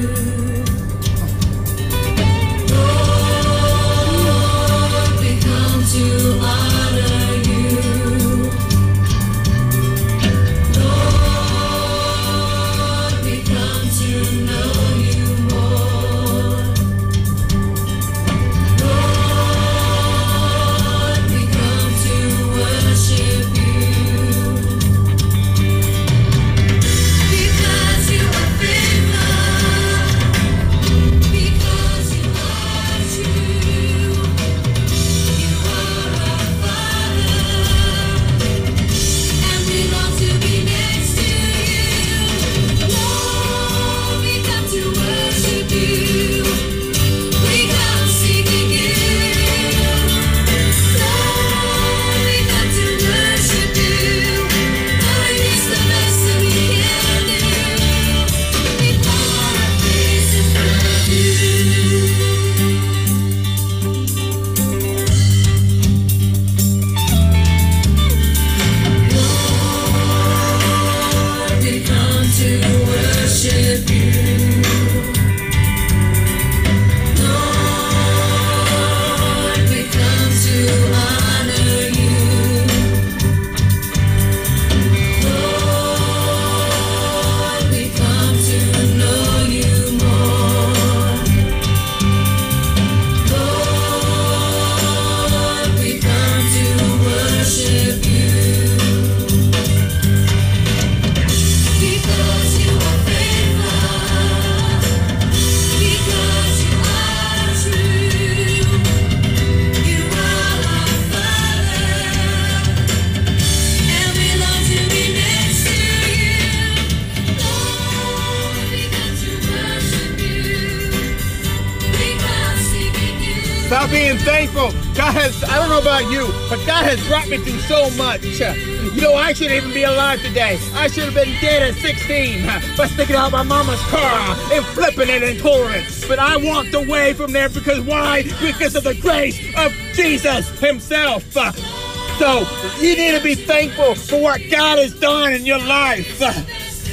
[123.90, 124.70] Being thankful.
[124.94, 128.22] God has, I don't know about you, but God has brought me through so much.
[128.24, 130.60] You know, I shouldn't even be alive today.
[130.74, 132.46] I should have been dead at 16
[132.76, 136.06] by sticking out my mama's car and flipping it in torrents.
[136.06, 138.22] But I walked away from there because why?
[138.40, 141.24] Because of the grace of Jesus Himself.
[141.32, 142.46] So
[142.78, 146.22] you need to be thankful for what God has done in your life.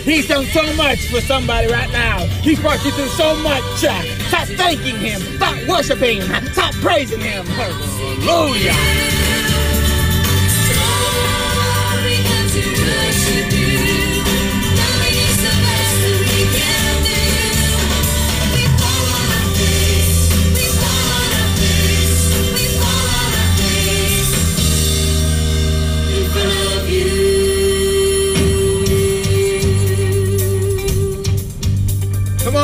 [0.04, 2.26] He's done so much for somebody right now.
[2.42, 3.64] He's brought you through so much.
[3.78, 5.22] Stop thanking Him.
[5.38, 6.46] Stop worshiping Him.
[6.48, 7.46] Stop praising Him.
[7.46, 8.74] Hallelujah.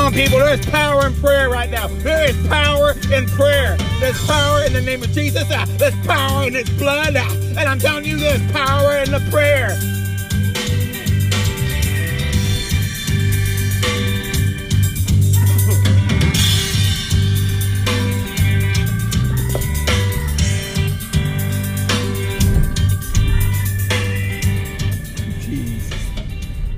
[0.07, 0.39] On, people.
[0.39, 1.87] There's power in prayer right now.
[1.87, 3.77] There is power in prayer.
[3.99, 5.43] There's power in the name of Jesus.
[5.51, 7.15] Ah, There's power in His blood.
[7.17, 9.77] Ah, And I'm telling you, there's power in the prayer.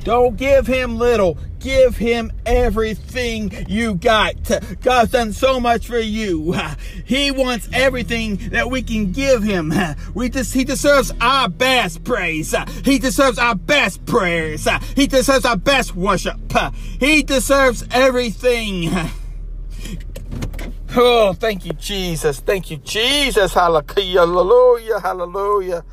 [0.03, 1.38] Don't give him little.
[1.60, 4.36] Give him everything you got.
[4.81, 6.56] God's done so much for you.
[7.06, 9.73] He wants everything that we can give him.
[10.14, 12.56] We just, he deserves our best praise.
[12.86, 14.68] He deserves our best prayers.
[14.95, 16.38] He deserves our best worship.
[16.99, 18.90] He deserves everything.
[20.95, 22.40] Oh, thank you, Jesus.
[22.40, 23.53] Thank you, Jesus.
[23.53, 24.22] Hallelujah.
[24.22, 24.99] Hallelujah.
[24.99, 25.84] Hallelujah.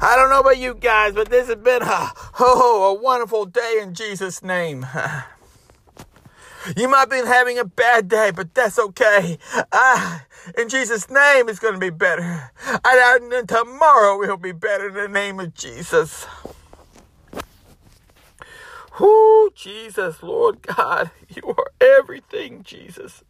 [0.00, 3.80] I don't know about you guys, but this has been a, oh, a wonderful day
[3.82, 4.86] in Jesus' name.
[6.76, 9.38] You might been having a bad day, but that's okay.
[9.72, 10.26] Ah,
[10.58, 12.50] in Jesus' name, it's going to be better.
[12.84, 16.26] And, and tomorrow will be better in the name of Jesus.
[18.98, 23.22] Whoo, Jesus, Lord God, you are everything, Jesus.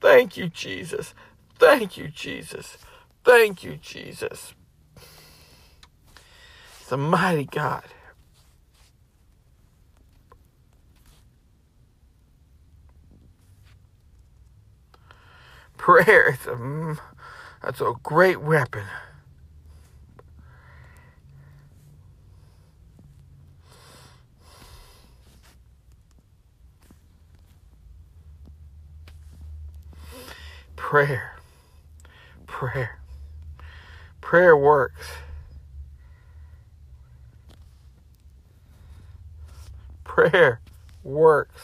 [0.00, 1.14] Thank you, Jesus.
[1.58, 2.76] Thank you, Jesus.
[3.24, 4.54] Thank you, Jesus.
[6.86, 7.82] It's a mighty God.
[15.76, 16.96] Prayer is a,
[17.60, 18.84] that's a great weapon.
[30.76, 31.32] Prayer.
[32.46, 33.00] Prayer.
[34.20, 35.08] Prayer works.
[40.16, 40.62] Prayer
[41.04, 41.60] works.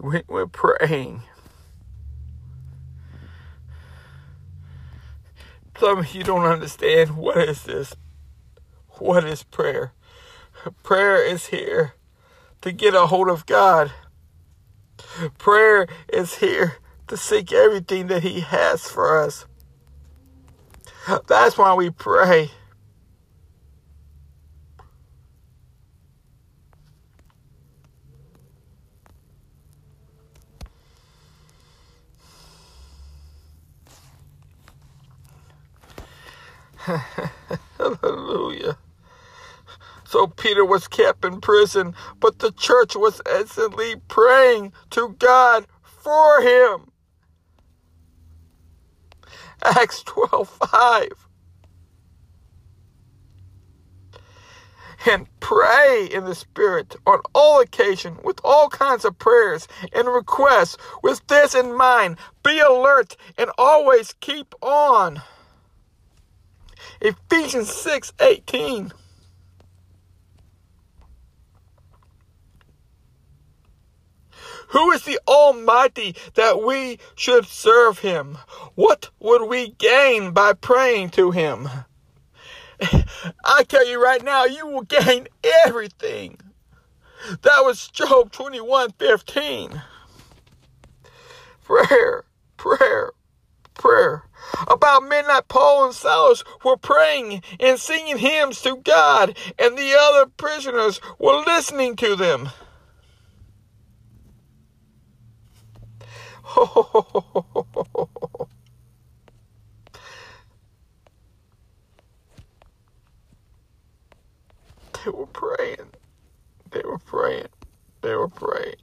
[0.00, 1.22] When we're praying,
[5.78, 7.94] some of you don't understand what is this?
[8.98, 9.92] What is prayer?
[10.82, 11.94] Prayer is here
[12.62, 13.92] to get a hold of God.
[15.38, 19.46] Prayer is here to seek everything that He has for us.
[21.28, 22.50] That's why we pray.
[37.78, 38.76] Hallelujah.
[40.04, 46.42] So Peter was kept in prison, but the church was instantly praying to God for
[46.42, 46.90] him.
[49.64, 51.08] Acts 12 5.
[55.06, 60.76] And pray in the Spirit on all occasion with all kinds of prayers and requests.
[61.02, 65.22] With this in mind, be alert and always keep on.
[67.00, 68.92] Ephesians six eighteen.
[74.68, 78.38] Who is the Almighty that we should serve him?
[78.74, 81.68] What would we gain by praying to him?
[83.44, 85.28] I tell you right now, you will gain
[85.66, 86.38] everything.
[87.42, 89.82] That was Job 21 15.
[91.62, 92.24] Prayer,
[92.56, 93.12] prayer,
[93.74, 94.24] prayer.
[94.68, 100.26] About midnight, Paul and Silas were praying and singing hymns to God, and the other
[100.26, 102.50] prisoners were listening to them.
[115.04, 115.90] They were praying.
[116.70, 117.48] They were praying.
[118.02, 118.76] They were praying.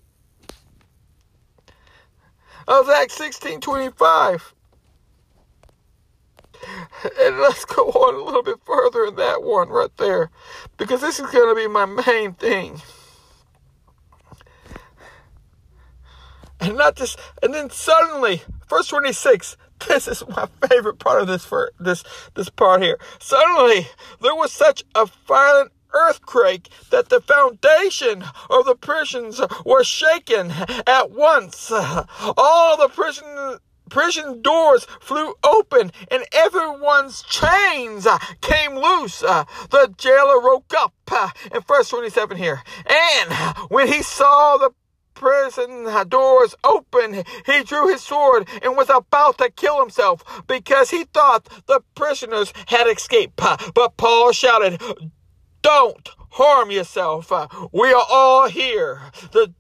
[2.68, 4.54] Acts 16 25.
[7.22, 10.30] And let's go on a little bit further in that one right there.
[10.78, 12.82] Because this is going to be my main thing.
[16.60, 19.56] And not just, and then suddenly, verse 26,
[19.88, 22.04] this is my favorite part of this for this
[22.36, 23.00] this part here.
[23.20, 23.88] Suddenly,
[24.22, 30.52] there was such a violent earthquake that the foundation of the prisons were shaken
[30.86, 31.72] at once.
[31.72, 39.24] All the prison prison doors flew open and everyone's chains uh, came loose.
[39.24, 42.62] Uh, the jailer woke up uh, in verse 27 here.
[42.86, 43.34] And
[43.70, 44.72] when he saw the
[45.14, 51.04] prison doors open, he drew his sword and was about to kill himself because he
[51.04, 53.36] thought the prisoners had escaped.
[53.36, 54.82] But Paul shouted,
[55.62, 57.32] Don't harm yourself.
[57.74, 59.02] We are all here.
[59.32, 59.54] The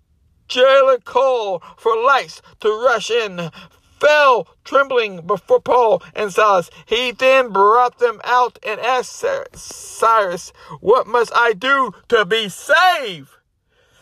[0.47, 3.51] jailer called for lights to rush in,
[4.00, 6.70] fell trembling before Paul and Silas.
[6.86, 13.30] He then brought them out and asked Sirs, What must I do to be saved?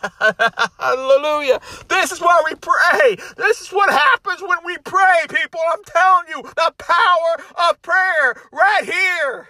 [0.80, 1.60] Hallelujah.
[1.88, 3.18] This is why we pray.
[3.36, 5.60] This is what happens when we pray, people.
[5.72, 9.50] I'm telling you, the power of prayer right here.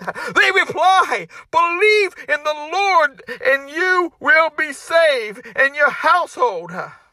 [0.34, 6.72] They reply, believe in the Lord and you will be saved and your household.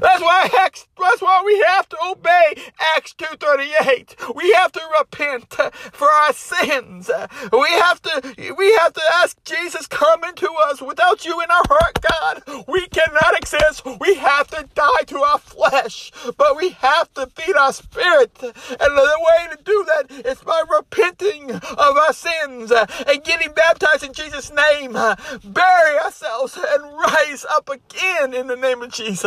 [0.00, 2.56] That's why Acts, that's why we have to obey
[2.96, 4.34] Acts 2:38.
[4.34, 5.54] We have to repent
[5.92, 7.10] for our sins.
[7.52, 10.80] We have to we have to ask Jesus come into us.
[10.82, 13.82] Without you in our heart, God, we cannot exist.
[14.00, 18.32] We have to die to our flesh, but we have to feed our spirit.
[18.42, 18.52] And
[18.96, 24.12] the way to do that is by repenting of our sins and getting baptized in
[24.12, 29.25] Jesus' name, bury ourselves and rise up again in the name of Jesus.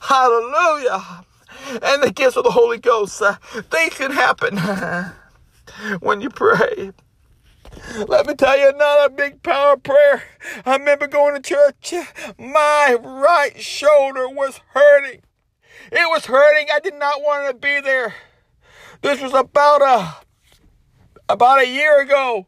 [0.00, 1.24] Hallelujah.
[1.82, 3.20] And the gifts of the Holy Ghost.
[3.22, 3.36] Uh,
[3.70, 4.58] things can happen
[6.00, 6.92] when you pray.
[8.08, 10.22] Let me tell you another big power prayer.
[10.64, 11.94] I remember going to church.
[12.38, 15.22] My right shoulder was hurting.
[15.90, 16.68] It was hurting.
[16.72, 18.14] I did not want to be there.
[19.02, 20.14] This was about a
[21.28, 22.46] about a year ago.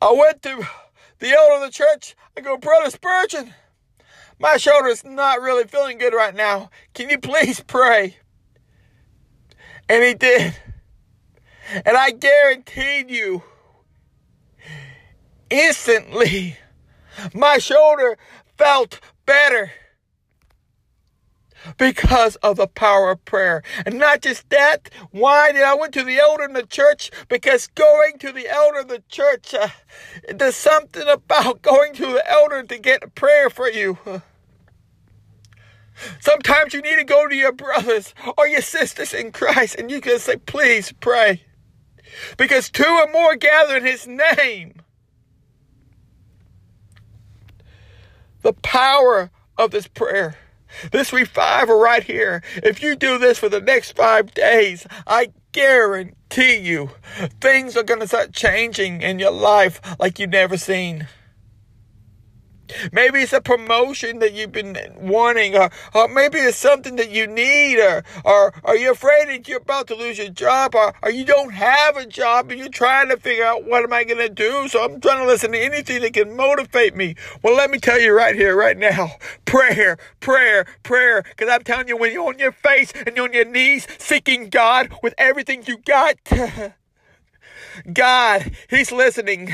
[0.00, 0.66] I went to
[1.20, 2.16] the elder of the church.
[2.36, 3.54] I go, Brother Spurgeon,
[4.42, 6.68] my shoulder is not really feeling good right now.
[6.94, 8.16] Can you please pray?
[9.88, 10.56] And he did.
[11.86, 13.44] And I guaranteed you,
[15.48, 16.56] instantly,
[17.32, 18.18] my shoulder
[18.58, 19.70] felt better
[21.78, 23.62] because of the power of prayer.
[23.86, 27.12] And not just that, why did I went to the elder in the church?
[27.28, 29.68] Because going to the elder in the church, uh,
[30.34, 33.98] there's something about going to the elder to get a prayer for you.
[36.20, 40.00] Sometimes you need to go to your brothers or your sisters in Christ and you
[40.00, 41.42] can say, please pray.
[42.36, 44.82] Because two or more gather in his name.
[48.42, 50.36] The power of this prayer.
[50.90, 52.42] This revival right here.
[52.56, 56.90] If you do this for the next five days, I guarantee you
[57.40, 61.08] things are going to start changing in your life like you've never seen.
[62.92, 67.26] Maybe it's a promotion that you've been wanting, or, or maybe it's something that you
[67.26, 71.10] need, or, or are you afraid that you're about to lose your job, or, or
[71.10, 74.18] you don't have a job and you're trying to figure out what am I going
[74.18, 74.68] to do?
[74.68, 77.14] So I'm trying to listen to anything that can motivate me.
[77.42, 79.12] Well, let me tell you right here, right now,
[79.44, 81.22] prayer, prayer, prayer.
[81.22, 84.48] Because I'm telling you, when you're on your face and you're on your knees seeking
[84.48, 86.16] God with everything you got.
[87.92, 89.48] God, He's listening.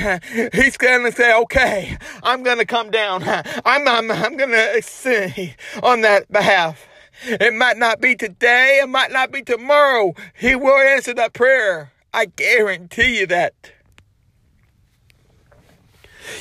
[0.53, 3.23] He's gonna say, "Okay, I'm gonna come down.
[3.25, 6.87] I'm I'm, I'm gonna see on that behalf."
[7.23, 8.79] It might not be today.
[8.81, 10.13] It might not be tomorrow.
[10.33, 11.91] He will answer that prayer.
[12.13, 13.53] I guarantee you that.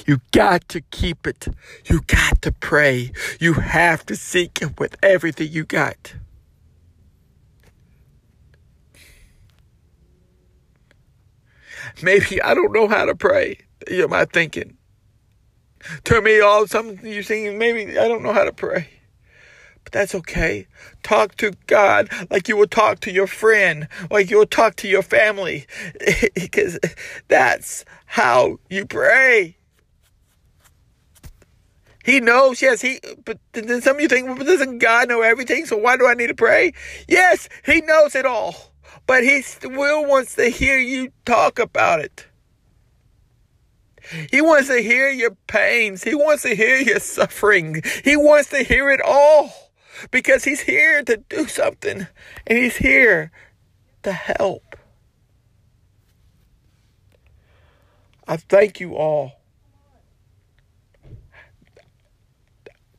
[0.06, 1.48] You got to keep it.
[1.86, 3.12] You got to pray.
[3.40, 6.14] You have to seek it with everything you got.
[12.02, 13.58] Maybe I don't know how to pray.
[13.88, 14.76] You my thinking.
[16.04, 18.88] To me, all something you're saying, maybe I don't know how to pray.
[19.84, 20.66] But that's okay.
[21.02, 24.88] Talk to God like you would talk to your friend, like you would talk to
[24.88, 25.66] your family.
[26.34, 26.78] because
[27.28, 29.56] that's how you pray.
[32.04, 35.66] He knows, yes, he, but then some of you think, well, doesn't God know everything?
[35.66, 36.72] So why do I need to pray?
[37.06, 38.67] Yes, he knows it all
[39.08, 42.28] but he still wants to hear you talk about it.
[44.30, 46.04] He wants to hear your pains.
[46.04, 47.82] He wants to hear your suffering.
[48.04, 49.52] He wants to hear it all
[50.10, 52.06] because He's here to do something
[52.46, 53.32] and He's here
[54.04, 54.76] to help.
[58.26, 59.32] I thank you all.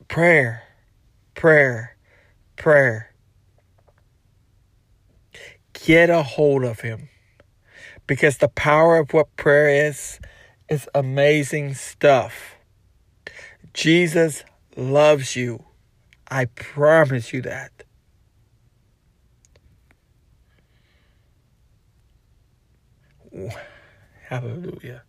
[0.08, 0.64] Prayer,
[1.34, 1.96] prayer,
[2.56, 3.09] prayer.
[5.84, 7.08] Get a hold of Him
[8.06, 10.20] because the power of what prayer is
[10.68, 12.56] is amazing stuff.
[13.72, 14.44] Jesus
[14.76, 15.64] loves you.
[16.30, 17.84] I promise you that.
[24.28, 25.02] Hallelujah.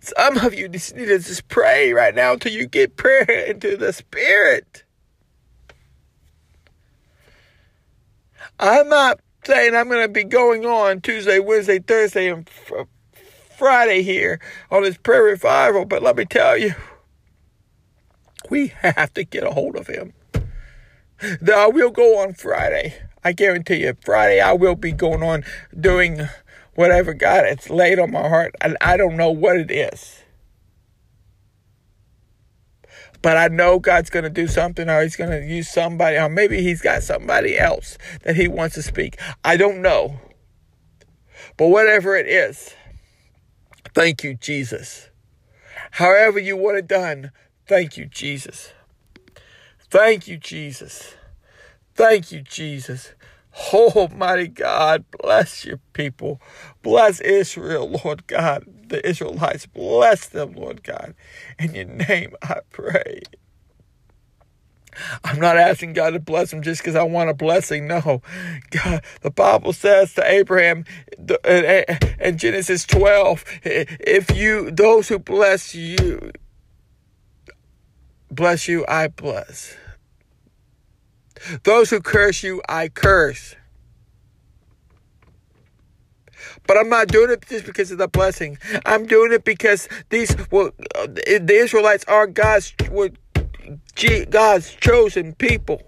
[0.00, 3.76] Some of you just need to just pray right now until you get prayer into
[3.76, 4.83] the spirit.
[8.58, 12.82] I'm not saying I'm going to be going on Tuesday, Wednesday, Thursday, and fr-
[13.56, 14.40] Friday here
[14.70, 16.74] on this prayer revival, but let me tell you,
[18.50, 20.12] we have to get a hold of him.
[21.40, 22.94] Now, I will go on Friday.
[23.22, 25.44] I guarantee you, Friday I will be going on
[25.78, 26.28] doing
[26.74, 30.23] whatever God has laid on my heart, and I don't know what it is.
[33.24, 36.28] But I know God's going to do something, or He's going to use somebody, or
[36.28, 39.18] maybe He's got somebody else that He wants to speak.
[39.42, 40.20] I don't know.
[41.56, 42.74] But whatever it is,
[43.94, 45.08] thank you, Jesus.
[45.92, 47.30] However, you want it done,
[47.66, 48.74] thank you, Jesus.
[49.88, 51.14] Thank you, Jesus.
[51.94, 53.14] Thank you, Jesus.
[53.72, 56.42] Oh, Almighty God, bless your people.
[56.82, 58.66] Bless Israel, Lord God.
[58.88, 61.14] The Israelites, bless them, Lord God.
[61.58, 63.22] In your name, I pray.
[65.24, 67.88] I'm not asking God to bless them just because I want a blessing.
[67.88, 68.22] No.
[68.70, 70.84] God, the Bible says to Abraham
[71.28, 76.32] uh, uh, in Genesis 12, if you, those who bless you,
[78.30, 79.76] bless you, I bless.
[81.64, 83.56] Those who curse you, I curse.
[86.66, 88.58] But I'm not doing it just because of the blessing.
[88.86, 93.10] I'm doing it because these well, uh, the Israelites are God's were
[94.30, 95.82] God's chosen people.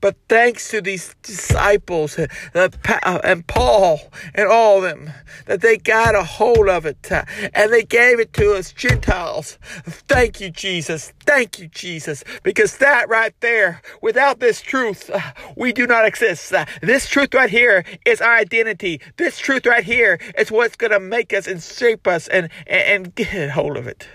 [0.00, 2.68] But thanks to these disciples uh, uh,
[3.02, 4.00] uh, and Paul
[4.34, 5.10] and all of them,
[5.46, 7.10] that they got a hold of it
[7.54, 9.58] and they gave it to us Gentiles.
[9.84, 11.12] Thank you, Jesus.
[11.26, 12.24] Thank you, Jesus.
[12.42, 15.10] Because that right there, without this truth,
[15.56, 16.52] we do not exist.
[16.80, 19.00] This truth right here is our identity.
[19.16, 23.04] This truth right here is what's going to make us and shape us and, and,
[23.06, 24.08] and get a hold of it.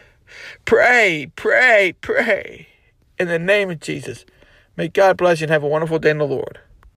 [0.65, 2.67] Pray, pray, pray.
[3.19, 4.25] In the name of Jesus.
[4.77, 6.59] May God bless you and have a wonderful day in the Lord.